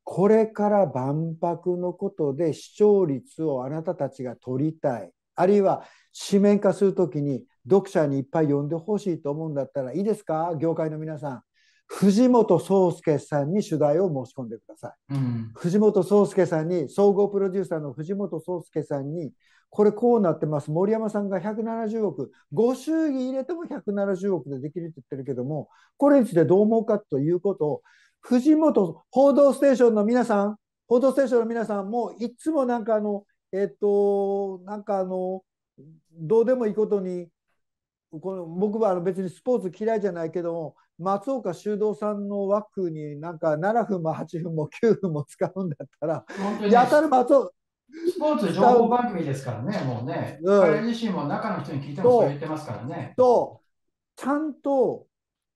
[0.03, 5.13] これから万博のことで視聴率をあなたたちが取りたい。
[5.37, 5.85] あるいは
[6.29, 10.57] 紙面化するときに読者にいっぱい読んでほしいと思うんだったらいいですか？
[10.61, 11.43] 業界の皆さん。
[11.95, 15.15] 藤本壮介さんに取材を申し込んでください。
[15.15, 15.51] うん。
[15.55, 19.31] 藤本壮介さんに、総合プロデューサーの藤本壮介さんに、
[19.69, 25.69] これこうなってます、森山さんが170億、ご祝儀入れても170億でできるって言ってるけども、
[25.99, 27.83] これについてどう思うかということを、
[28.21, 30.57] 藤本、報道ステーションの皆さん、
[30.89, 35.43] 報道ステーションの皆さんも、いつもなんかあの、えっと、なんかあの、
[36.11, 37.29] どうでもいいことに、
[38.11, 47.51] この僕はあの別にスポーツ嫌いじゃないけども、松岡修造さんの枠になんか7分も8分も9分も使うんだったら、本当にねやたら松岡、
[48.15, 50.39] スポーツ情報番組ですからね、もうね。
[50.43, 53.15] うん彼自身も中の人に聞いてもそう言ってますからね。
[53.17, 53.61] と、
[54.17, 55.07] ちゃんと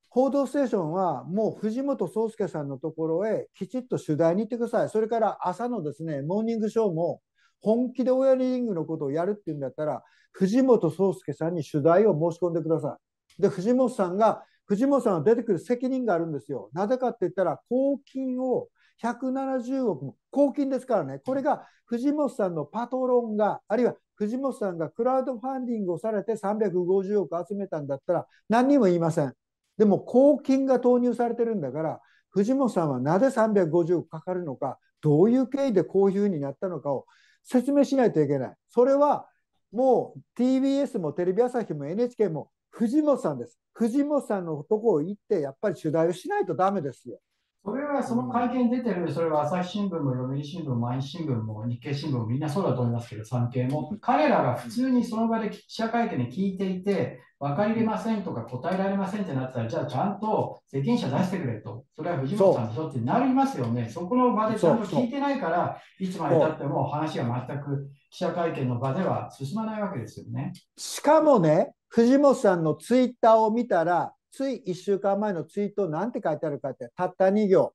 [0.09, 4.89] 報道ステーションはもう藤本壮介さんのところへきちっと取材に行ってください。
[4.89, 7.21] それから朝のですね、モーニングショーも
[7.61, 12.99] 本気で親リングのことをやるっていうんだったら、藤本壮介さんに取材を申し込んでくださ
[13.39, 13.43] い。
[13.43, 16.71] で、藤本さんが、藤本さんは出てくる責任があるんですよ。
[16.73, 18.69] なぜかって言ったら、公金を
[19.03, 29.35] 170億も、公金ですからね、これが藤本さんのパトロンが、あるいは藤本さんがクラウドファンディングをされて350億集めたんだったら、何にも言いません。
[29.79, 32.01] でも公金が投入されてるんだから、
[32.31, 37.07] 藤本さんはなぜ350億かかるのか、どういう経緯でこういうふうになったのかを
[37.45, 38.55] 説明しないといけない。
[38.69, 39.29] それは
[39.71, 43.59] もう TBS もテレビ朝日も NHK も藤本さんです。
[43.73, 47.19] 藤本さんのところ行ってやっぱり取材をしないとダメですよ。
[47.65, 63.89] それはその会見出てる、それは朝日新聞も読売新聞も毎日新聞も日経新聞もみんなそうだと思いますけど、産経も、彼らが普通にその場で記者会見で聞いていて、分かりませんとか答えられませんってなったら、じゃあちゃんと責任者出してくれと、それは藤本さんでしょってなりますよね。
[63.89, 70.53] そこの場でちゃんと聞いてないから、いつまでたっても話が全く記者会見の場では進まないわけですよね。
[70.77, 77.75] しかもね、藤本さんのツイッターを見たら、つい1週間前のツイートなんて書いてあるかって、たった2行。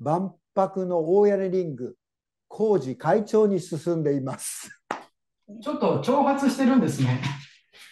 [0.00, 1.96] 万博の大屋根リング、
[2.48, 4.70] 工事会長に進んでいます。
[5.62, 7.22] ちょっと挑発してるんですね。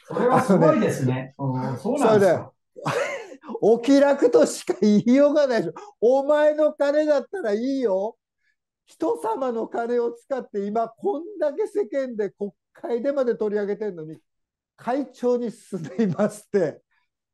[0.07, 1.35] それはすごいですね。
[1.37, 2.53] そうなんですか。
[3.61, 5.75] お気楽としか言いようがないでしょ。
[6.01, 8.17] お前の金だったらいいよ。
[8.85, 14.19] 人様の金を使って今こんだけ世間で国会でまで取り上げてるのに
[14.77, 16.83] 会長に進んでいますって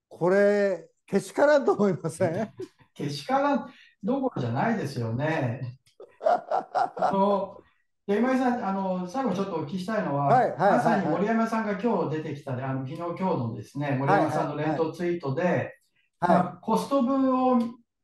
[0.09, 2.53] これけしからんと思いません？
[2.95, 3.71] けしからん
[4.03, 5.79] どころじゃないですよね。
[6.21, 7.59] あの
[8.07, 15.73] 今井さんあの、最後ちょっとお聞きしたいのは、はいはい、まさに森山さんが今日出てきた、あの昨日、今日のですね、森山さんの連投ツイートで、はいはい、
[16.21, 17.59] まあ、コスト分を、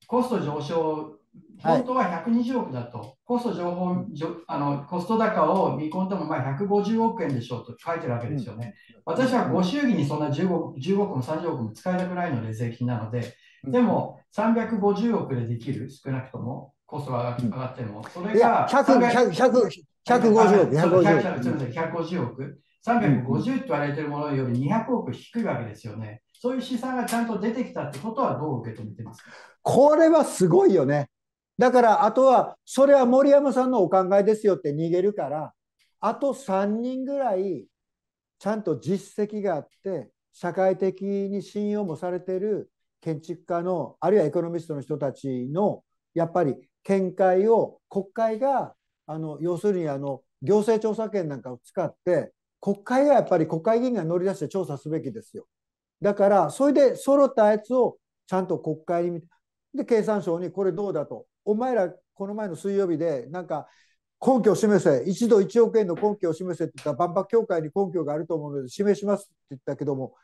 [0.06, 1.13] コスト上昇、
[1.62, 4.04] 本当は120億だと、コスト情報
[4.46, 8.74] あの、コスト高を見込んでもまあ150億円でしょうと書いてるわけですよね。
[9.06, 13.34] うん、私はご祝儀にそんな 15, 15億も30億も使いたくないので、税金なので、
[13.64, 19.70] でも350億でできる、少なくとも、コストが上がっても、それが150億、
[21.70, 22.60] 150億。
[22.86, 26.20] 350って言われてるものより200億低いわけですよね。
[26.34, 29.30] そういう試算がちゃんと出てきたってことはどう受け止めてますか？
[29.62, 31.08] これはすごいよね。
[31.58, 35.52] だからあとは、それは森山さんのお考えですよって逃げるから、
[36.00, 37.66] あと3人ぐらい
[38.38, 48.74] ちゃんと実績があって、社会的に信用もされてる建築家のあるいはエコノミストの人たちのやっぱり見解を国会が
[49.06, 55.46] あの要するにあの行政調査権なんかを使って国会がやっぱり国会議員が乗り出して調査すべきですよ。
[56.00, 59.28] だからそれで揃ったやつをちゃんと国会に見て
[59.74, 63.66] で経産省にこれどうだとお前らこの前の水曜日でなんか
[64.24, 70.14] 根拠を示せ一度1億円の根拠を示せって言ったら万博協会に根拠があると思うので示しますって言ったけども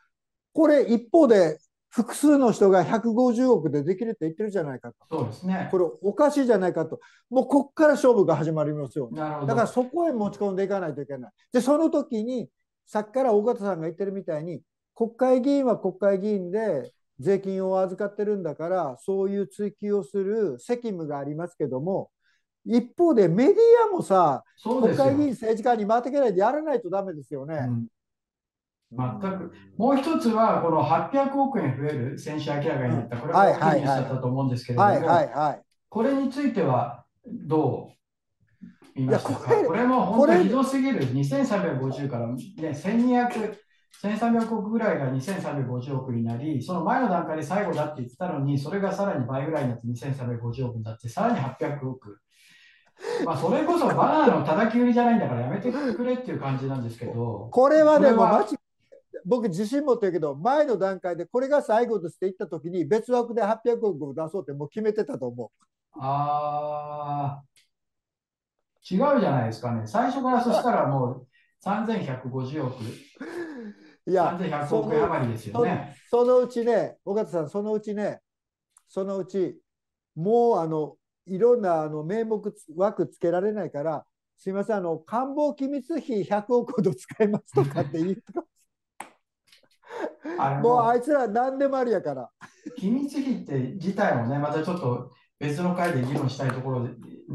[0.53, 1.59] これ一方で
[1.91, 4.95] 複数の人が150億でできるって言ってるじゃないかと。
[5.11, 5.67] そうですね。
[5.71, 7.01] これおかしいじゃないかと。
[7.29, 9.09] もうこっから勝負が始まりますよ。
[9.11, 11.31] だからそこへ持ち込んでいかないといけない。
[11.51, 12.49] で、その時に、
[12.85, 14.61] さっきから大方さんが言ってるみたいに、
[14.95, 22.09] 国会議員は国会議員で税金を預かってるんだから、そういう追及をする責務がありますけども、
[22.65, 23.55] 一方でメディ
[23.89, 27.55] アもさ、国会議員、政治家に回っていけないでやらないとダメですよね。
[27.55, 27.87] うん。
[28.93, 29.53] 全く。
[29.77, 34.91] もう一つは、この800億円増える、先週明らかになった、これは大きいニュースだったと思うんですけれども、
[35.89, 37.89] これについてはど
[38.95, 39.55] う見ましたか？
[39.65, 43.55] これも本当にひどすぎる、2350から、ね、1200、
[44.03, 52.19] 1300億ぐらいが2350億になり、その前の段階で最後だって言ってたのに、それがさらに倍ぐらいになって2350億になって、さらに800億。
[53.25, 57.49] まあそれこそバナナの叩き売りじゃないんだからやめてくれっていう感じなんですけど。
[57.51, 58.45] これはでも間違
[59.25, 65.99] 僕自信持ってるけど前の段階でこれが最後ですって言った時に別枠で800億を出そうってもう決めてたと思う。
[65.99, 67.43] ああ
[68.89, 69.83] 違うじゃないですかね。
[69.85, 71.27] 最初からそしたらもう
[71.63, 72.83] 3150億。
[74.07, 76.25] いや、3100億円余りですよねそ。
[76.25, 78.19] そのうちね、尾形さん、そのうちね、
[78.87, 79.59] そのうち、
[80.15, 80.95] もうあの
[81.27, 82.41] いろんなあの名目
[82.75, 84.05] 枠つけられないから、
[84.37, 88.45] すみません、あの官房機密費100億ほど使いますとかって言うと
[90.61, 92.29] もうあいつら何でもありやから。
[92.77, 96.87] 機密費って自体もね、またちょっと別の回で議論したいところ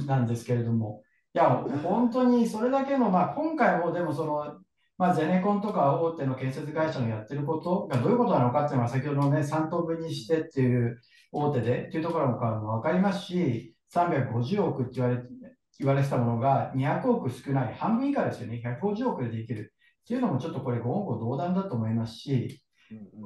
[0.07, 1.06] なんですけれども、い
[1.37, 4.59] や、本当にそれだけの、まあ、今回もでもその、
[4.99, 10.99] まあ、ゼネコンとか大手の建設会社のやってることがどういうことなのかっていうのは、先ほどのね、3等分にしてっていう
[11.33, 15.23] 大手でっていうところも分かりますし、350億って言われ
[15.79, 19.75] 言われてたものが200億少ない、半分以下ですよね、150億でできる。
[20.05, 22.63] っていうのもちょっとこれ、言語道断だと思いますし、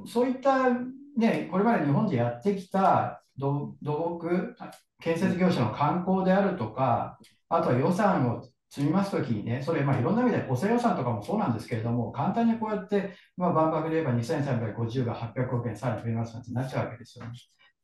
[0.05, 0.69] そういった、
[1.17, 4.55] ね、これまで日本でやってきた土木、
[4.99, 7.17] 建設業者の観光であるとか、
[7.51, 17.31] あとは予算を積みますときにね、それ、まあ、いろんな意味で補正予算とかもそうなんですけれども、簡単にこうやって、まあ、万博で言えば2350が800億円さらに増えますなんてなっちゃうわけですよね。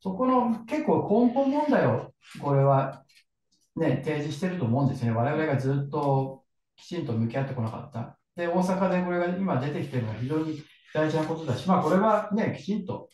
[0.00, 3.04] そこの結構根本問題を、これは
[3.76, 5.10] ね、提示してると思うんですね。
[5.10, 6.44] 我々がずっと
[6.76, 8.18] きちんと向き合ってこなかった。
[8.36, 10.62] で、大阪でこれが今出てきてるのは非常に
[10.94, 13.08] 大事なことだし、まあ、これはね、きちんと、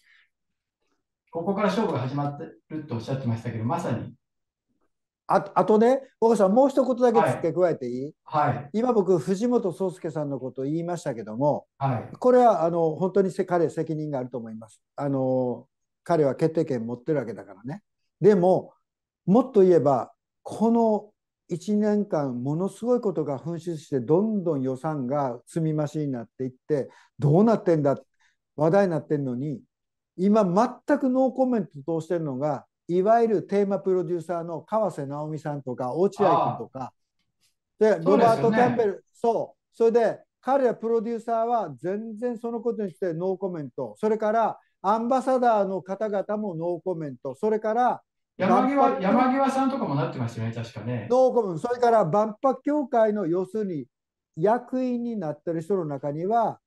[1.30, 4.14] ここから勝負が始まってるとおっしゃってましたけど、まさに。
[5.26, 14.80] ああとね、岡さん、もう一言だけ付け加えていい、はい、今僕、藤本壮介さんのことを言いましたけども、はい、これはあの本当に彼、責任があると思います。
[14.96, 15.66] あの
[16.02, 17.82] 彼は決定権持ってるわけだからね。
[18.20, 18.74] でも、
[19.24, 20.12] もっと言えば、
[20.42, 21.10] この
[21.50, 27.96] 1年間ものすごいことが噴出してどんどん予算が積み増しになっていってどうなってんだ
[28.56, 29.60] 話題になってんのに
[30.16, 36.92] 今全くノーコメント通してるのがいわゆるテーマプロデューサーの川瀬直美さんとか落合君とか。
[37.78, 39.76] でロバート・キャンベルそう。
[39.76, 43.94] それで彼らプロデューサーは全然そのことにしてノーコメント。
[43.98, 47.34] それからアンバサダーの方々もノーコメント。
[47.34, 48.02] それから
[48.36, 51.06] 山際山際さんとかもなってましたよね、確かね。
[51.08, 53.86] どうそれから万博協会の要するに
[54.36, 56.58] 役員になってる人の中には、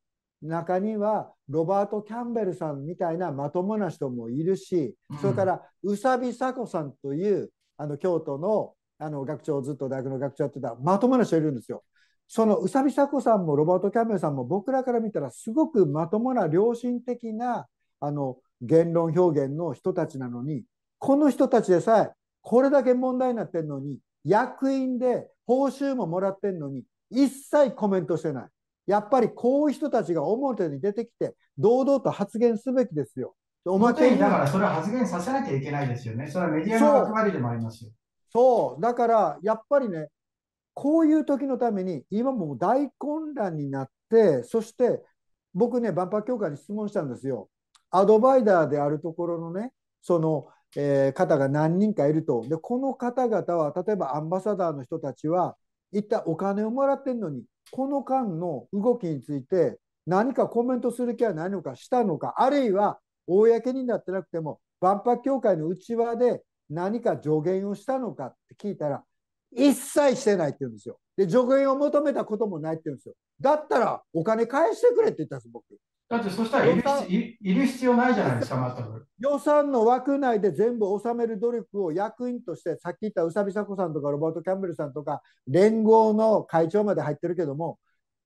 [0.42, 11.84] 中にはロバート・キャンベルさんみたいなまともな人もいるし、それから宇佐美佐子さんというあの京都のあの学長、ずっと大学の学長やってたまともな人いるんですよ。
[12.28, 17.68] その宇佐美佐子さんもロバート・キャンベルさんも僕らから見たらすごくまともな良心的な
[18.00, 20.64] あの言論表現の人たちなのに
[21.00, 22.12] この人たちでさえ
[22.42, 28.48] これだけ問題になってるのに役員で報酬ももらってるのに一切コメントしてない。
[28.88, 33.36] やっぱりこういう人たちが表に出てきて堂々と発言すべきですよ。
[33.66, 36.28] おまけにだからそれは発言させなきゃいけないですよね。
[36.28, 37.92] それはメディアの役割でもありますよ。
[38.32, 40.08] そうだからやっぱりね
[40.74, 45.02] こういう時のために今も大混乱になってそして
[45.54, 47.50] 僕ね万博協会に質問したんですよ。
[47.92, 49.72] アドバイザーであるところのね
[50.02, 52.46] そのえー、方が何人かいると。
[52.48, 55.56] で、この方々は、例えばアンバサダーの人たちは、
[55.92, 69.04] 一体お金をもらってるのに、この間の動きについて何かコメントする気はないのか、したのか、あるいは公になってなくても、万博協会の内輪で何か助言をしたのかって聞いたら、
[69.52, 71.00] 一切してないって言うんですよ。
[71.18, 73.16] で、助言を求めたこともないって言うんですよ。
[73.40, 75.66] だったらお金返してくれって言ったんです、僕。
[76.10, 76.84] だってそしたらいる
[77.42, 79.06] いる必要ないじゃないですか、全く。
[79.20, 87.78] 予算の枠内で全部収める努力を役員として、さっき言った宇佐美佐子さんとかロバート・キャンベルさんとか、連合の会長まで入ってるけども、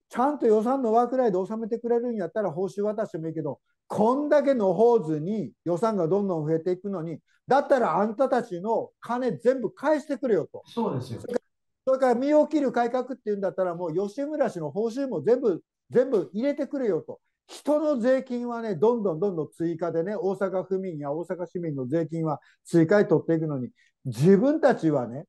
[0.09, 10.61] ちゃんと予算の枠内で収めてくれるんやったら報酬渡してもいいけど、こんだけの法図に予算がどんどん増えていくのに、だったらあんたたちの金全部返してくれよと。
[10.67, 11.21] そうですよ。
[11.21, 17.19] それから身を切る改革っていうんだったら、もう吉村氏の報酬も全部全部入れてくれよと。
[17.51, 23.69] 人の税金はね、どんどんどんどん追加でね、大阪府民や大阪市民の税金は追加に取っていくのに、
[24.05, 25.25] 自分たちはね、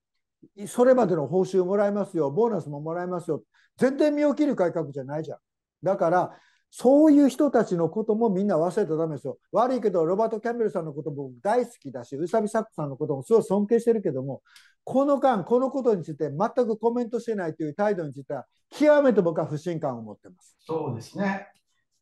[0.68, 3.42] それまでの報酬もらえますよ、ボーナスももらえますよ、
[3.76, 5.38] 全然身を切る改革じゃないじゃん。
[5.82, 6.38] だから、
[6.70, 9.38] そういう人たちのこともみんな忘れたらダメですよ。
[9.50, 14.42] 悪いけど、ロバート・キャンベルさんのことも大好きだし、宇佐美咲子さんのこともすごい尊敬してるけども、
[14.84, 20.56] この間、このことについて全くコメントしてないという態度については、極めて僕は不信感を持ってます。
[20.60, 21.48] そうですね。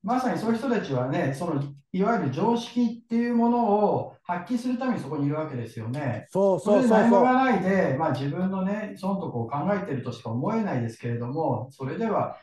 [0.03, 6.27] まさにそういう人たちはね、そのいわゆる常識っていうものを発揮するためにそこにいるわけですよね。
[6.31, 6.99] そうそうそうそう。
[6.99, 12.37] 何もがないで、まあ、自分のね、損得を考えてるとしか思えないですけれども、それでは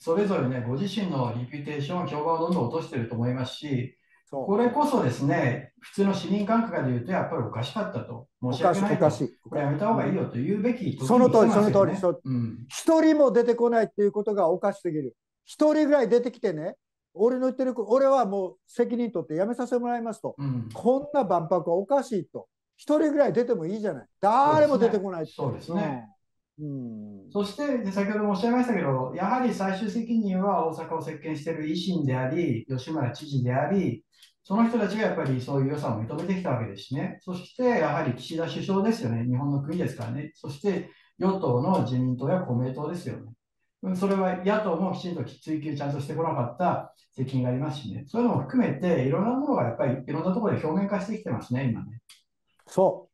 [0.00, 3.96] それぞれね、ご自身の reputation、評判をどんどん落としてると思いますし、
[4.30, 9.10] これこそですね、普通の市民感覚で言うと、やっぱりおかしかったと、申し訳ないと、
[9.48, 15.16] これやめた方がいいよと言うべき、ね、その通り、その通り、一、うん、人も出てこないっていうことがおかしすぎる。
[15.44, 16.76] 一人ぐらい出てきてね、
[17.18, 22.46] 俺の言ってる俺はもう責任取ってやめさせてもらいますと、うん、こんな万博はおかしいと。
[22.76, 24.06] 一人ぐらい出てもいいじゃない。
[24.20, 26.06] 誰も出てこないそうですね、
[26.60, 34.04] うん、そして先ほどもおっしゃいましたけどやはり最終責任は大阪を席巻している維新であり吉村知事であり
[34.44, 37.18] その人たちがやっぱりそういう予算を認めてきたわけですしね。
[37.20, 39.26] そしてやはり岸田首相ですよね。
[39.26, 40.30] 日本の国ですからね。
[40.34, 43.32] そして与党の自民党や公明党ですよね
[43.94, 52.00] それは野党もきちんと追及ちゃんとしてこなかった責任がありますしね、そういうのも含めて、いろんなものがやっぱりいろんなところで表面化してきてますね、今ね。
[52.66, 53.08] そ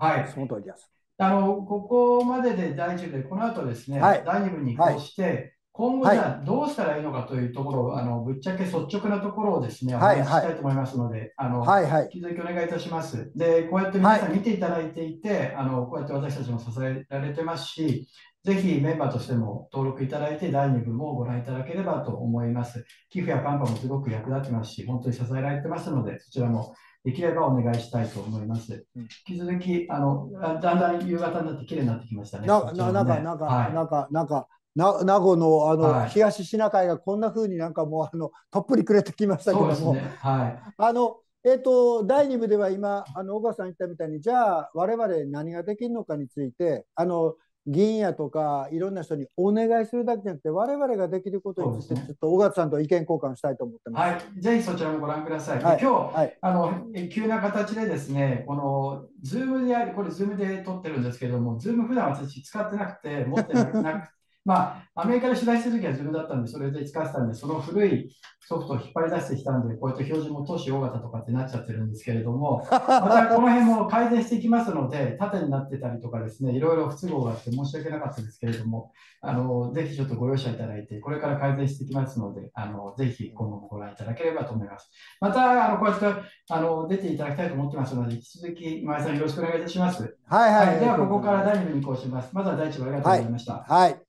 [0.00, 0.02] う。
[0.02, 0.28] はい。
[0.28, 0.90] その通りです。
[1.18, 13.30] あの、ここまでで第1部で、この後ですね、はい、第2部に移行して、今後じゃあどうしたらいいのかというところを、あのぶっちゃけ率直なところをですね、お話ししたいと思いますので、あの、はいはい、引き続きお願いいたします。
[13.36, 18.08] で、こうやって皆さん見ていただいていて、あのこうやって私たちも支えられてますし、
[18.48, 22.86] ぜひメンバーとしても登録いただいて、第2部もご覧いただければと思います。
[23.10, 26.74] 寄付やカンパもすごく役立ってますし、本当に支えられてますので、そちらも
[27.04, 28.86] できればお願いしたいと思います。
[28.96, 32.46] 引き続き、あのだんだん夕方になって綺麗になってきましたね。
[32.46, 47.34] な、な、なんか、なんか、はい、なんか、なんか、な名護のあの、はい、東シナ海がこんなふうになんかもうあのとっぷりくれてきましたけども、ねはい、あのえーと、第2部では今あの小川さん言ったみたいにじゃあ我々何ができるのかについてあの
[47.68, 54.12] 議員やとかいろんな人にお願いするだけじゃなくて我々ができることについてちょっと尾形さんと意見交換したいと思ってます。
[54.14, 55.62] はい、ぜひそちらもご覧ください。
[55.62, 64.08] はい、今日、はい、あの急な形でですね、この Zoom でこれ Zoom で撮ってるんですけども、 Zoom 普段私使ってなくて持ってなく
[64.44, 68.16] まあ、アメリカで取材するときは Zoom だったんで、それで使ってたんで、その古い
[68.48, 84.90] ソフトを引っ張り出してきたんで、こうやって表示も投資大型とかってなっちゃってるんですけれども、 またこの辺も改善していきますので、縦になってたりとかですね、いろいろ不都合があって申し訳なかったですけれども、あのぜひちょっとご容赦いただいて、これから改善していきますので、あのぜひ今後もご覧いただければと思います。
[85.20, 86.06] また、あのこうやって
[86.48, 90.16] あの出ていただきたいと思ってますので、引き続き今井さんよろしくお願いいたします。
[90.26, 92.30] はいはい、はい、では、ここから第2部に移行します。
[92.32, 93.52] まずは第1部ありがとうございました。
[93.52, 94.07] はい、はい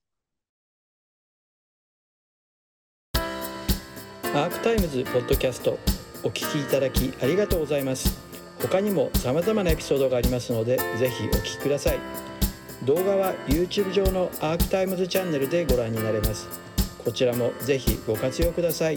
[4.50, 5.78] ークタイムズポッドキャスト
[6.24, 8.20] お聴きいただきありがとうございます。
[8.60, 12.00] 他にも様々なエピソードがありますのでぜひお聴きください。
[12.84, 16.48] 動画は YouTube 上のアークタイムズチャンネルでご覧になれます。
[16.98, 18.96] こちらもぜひご活用ください。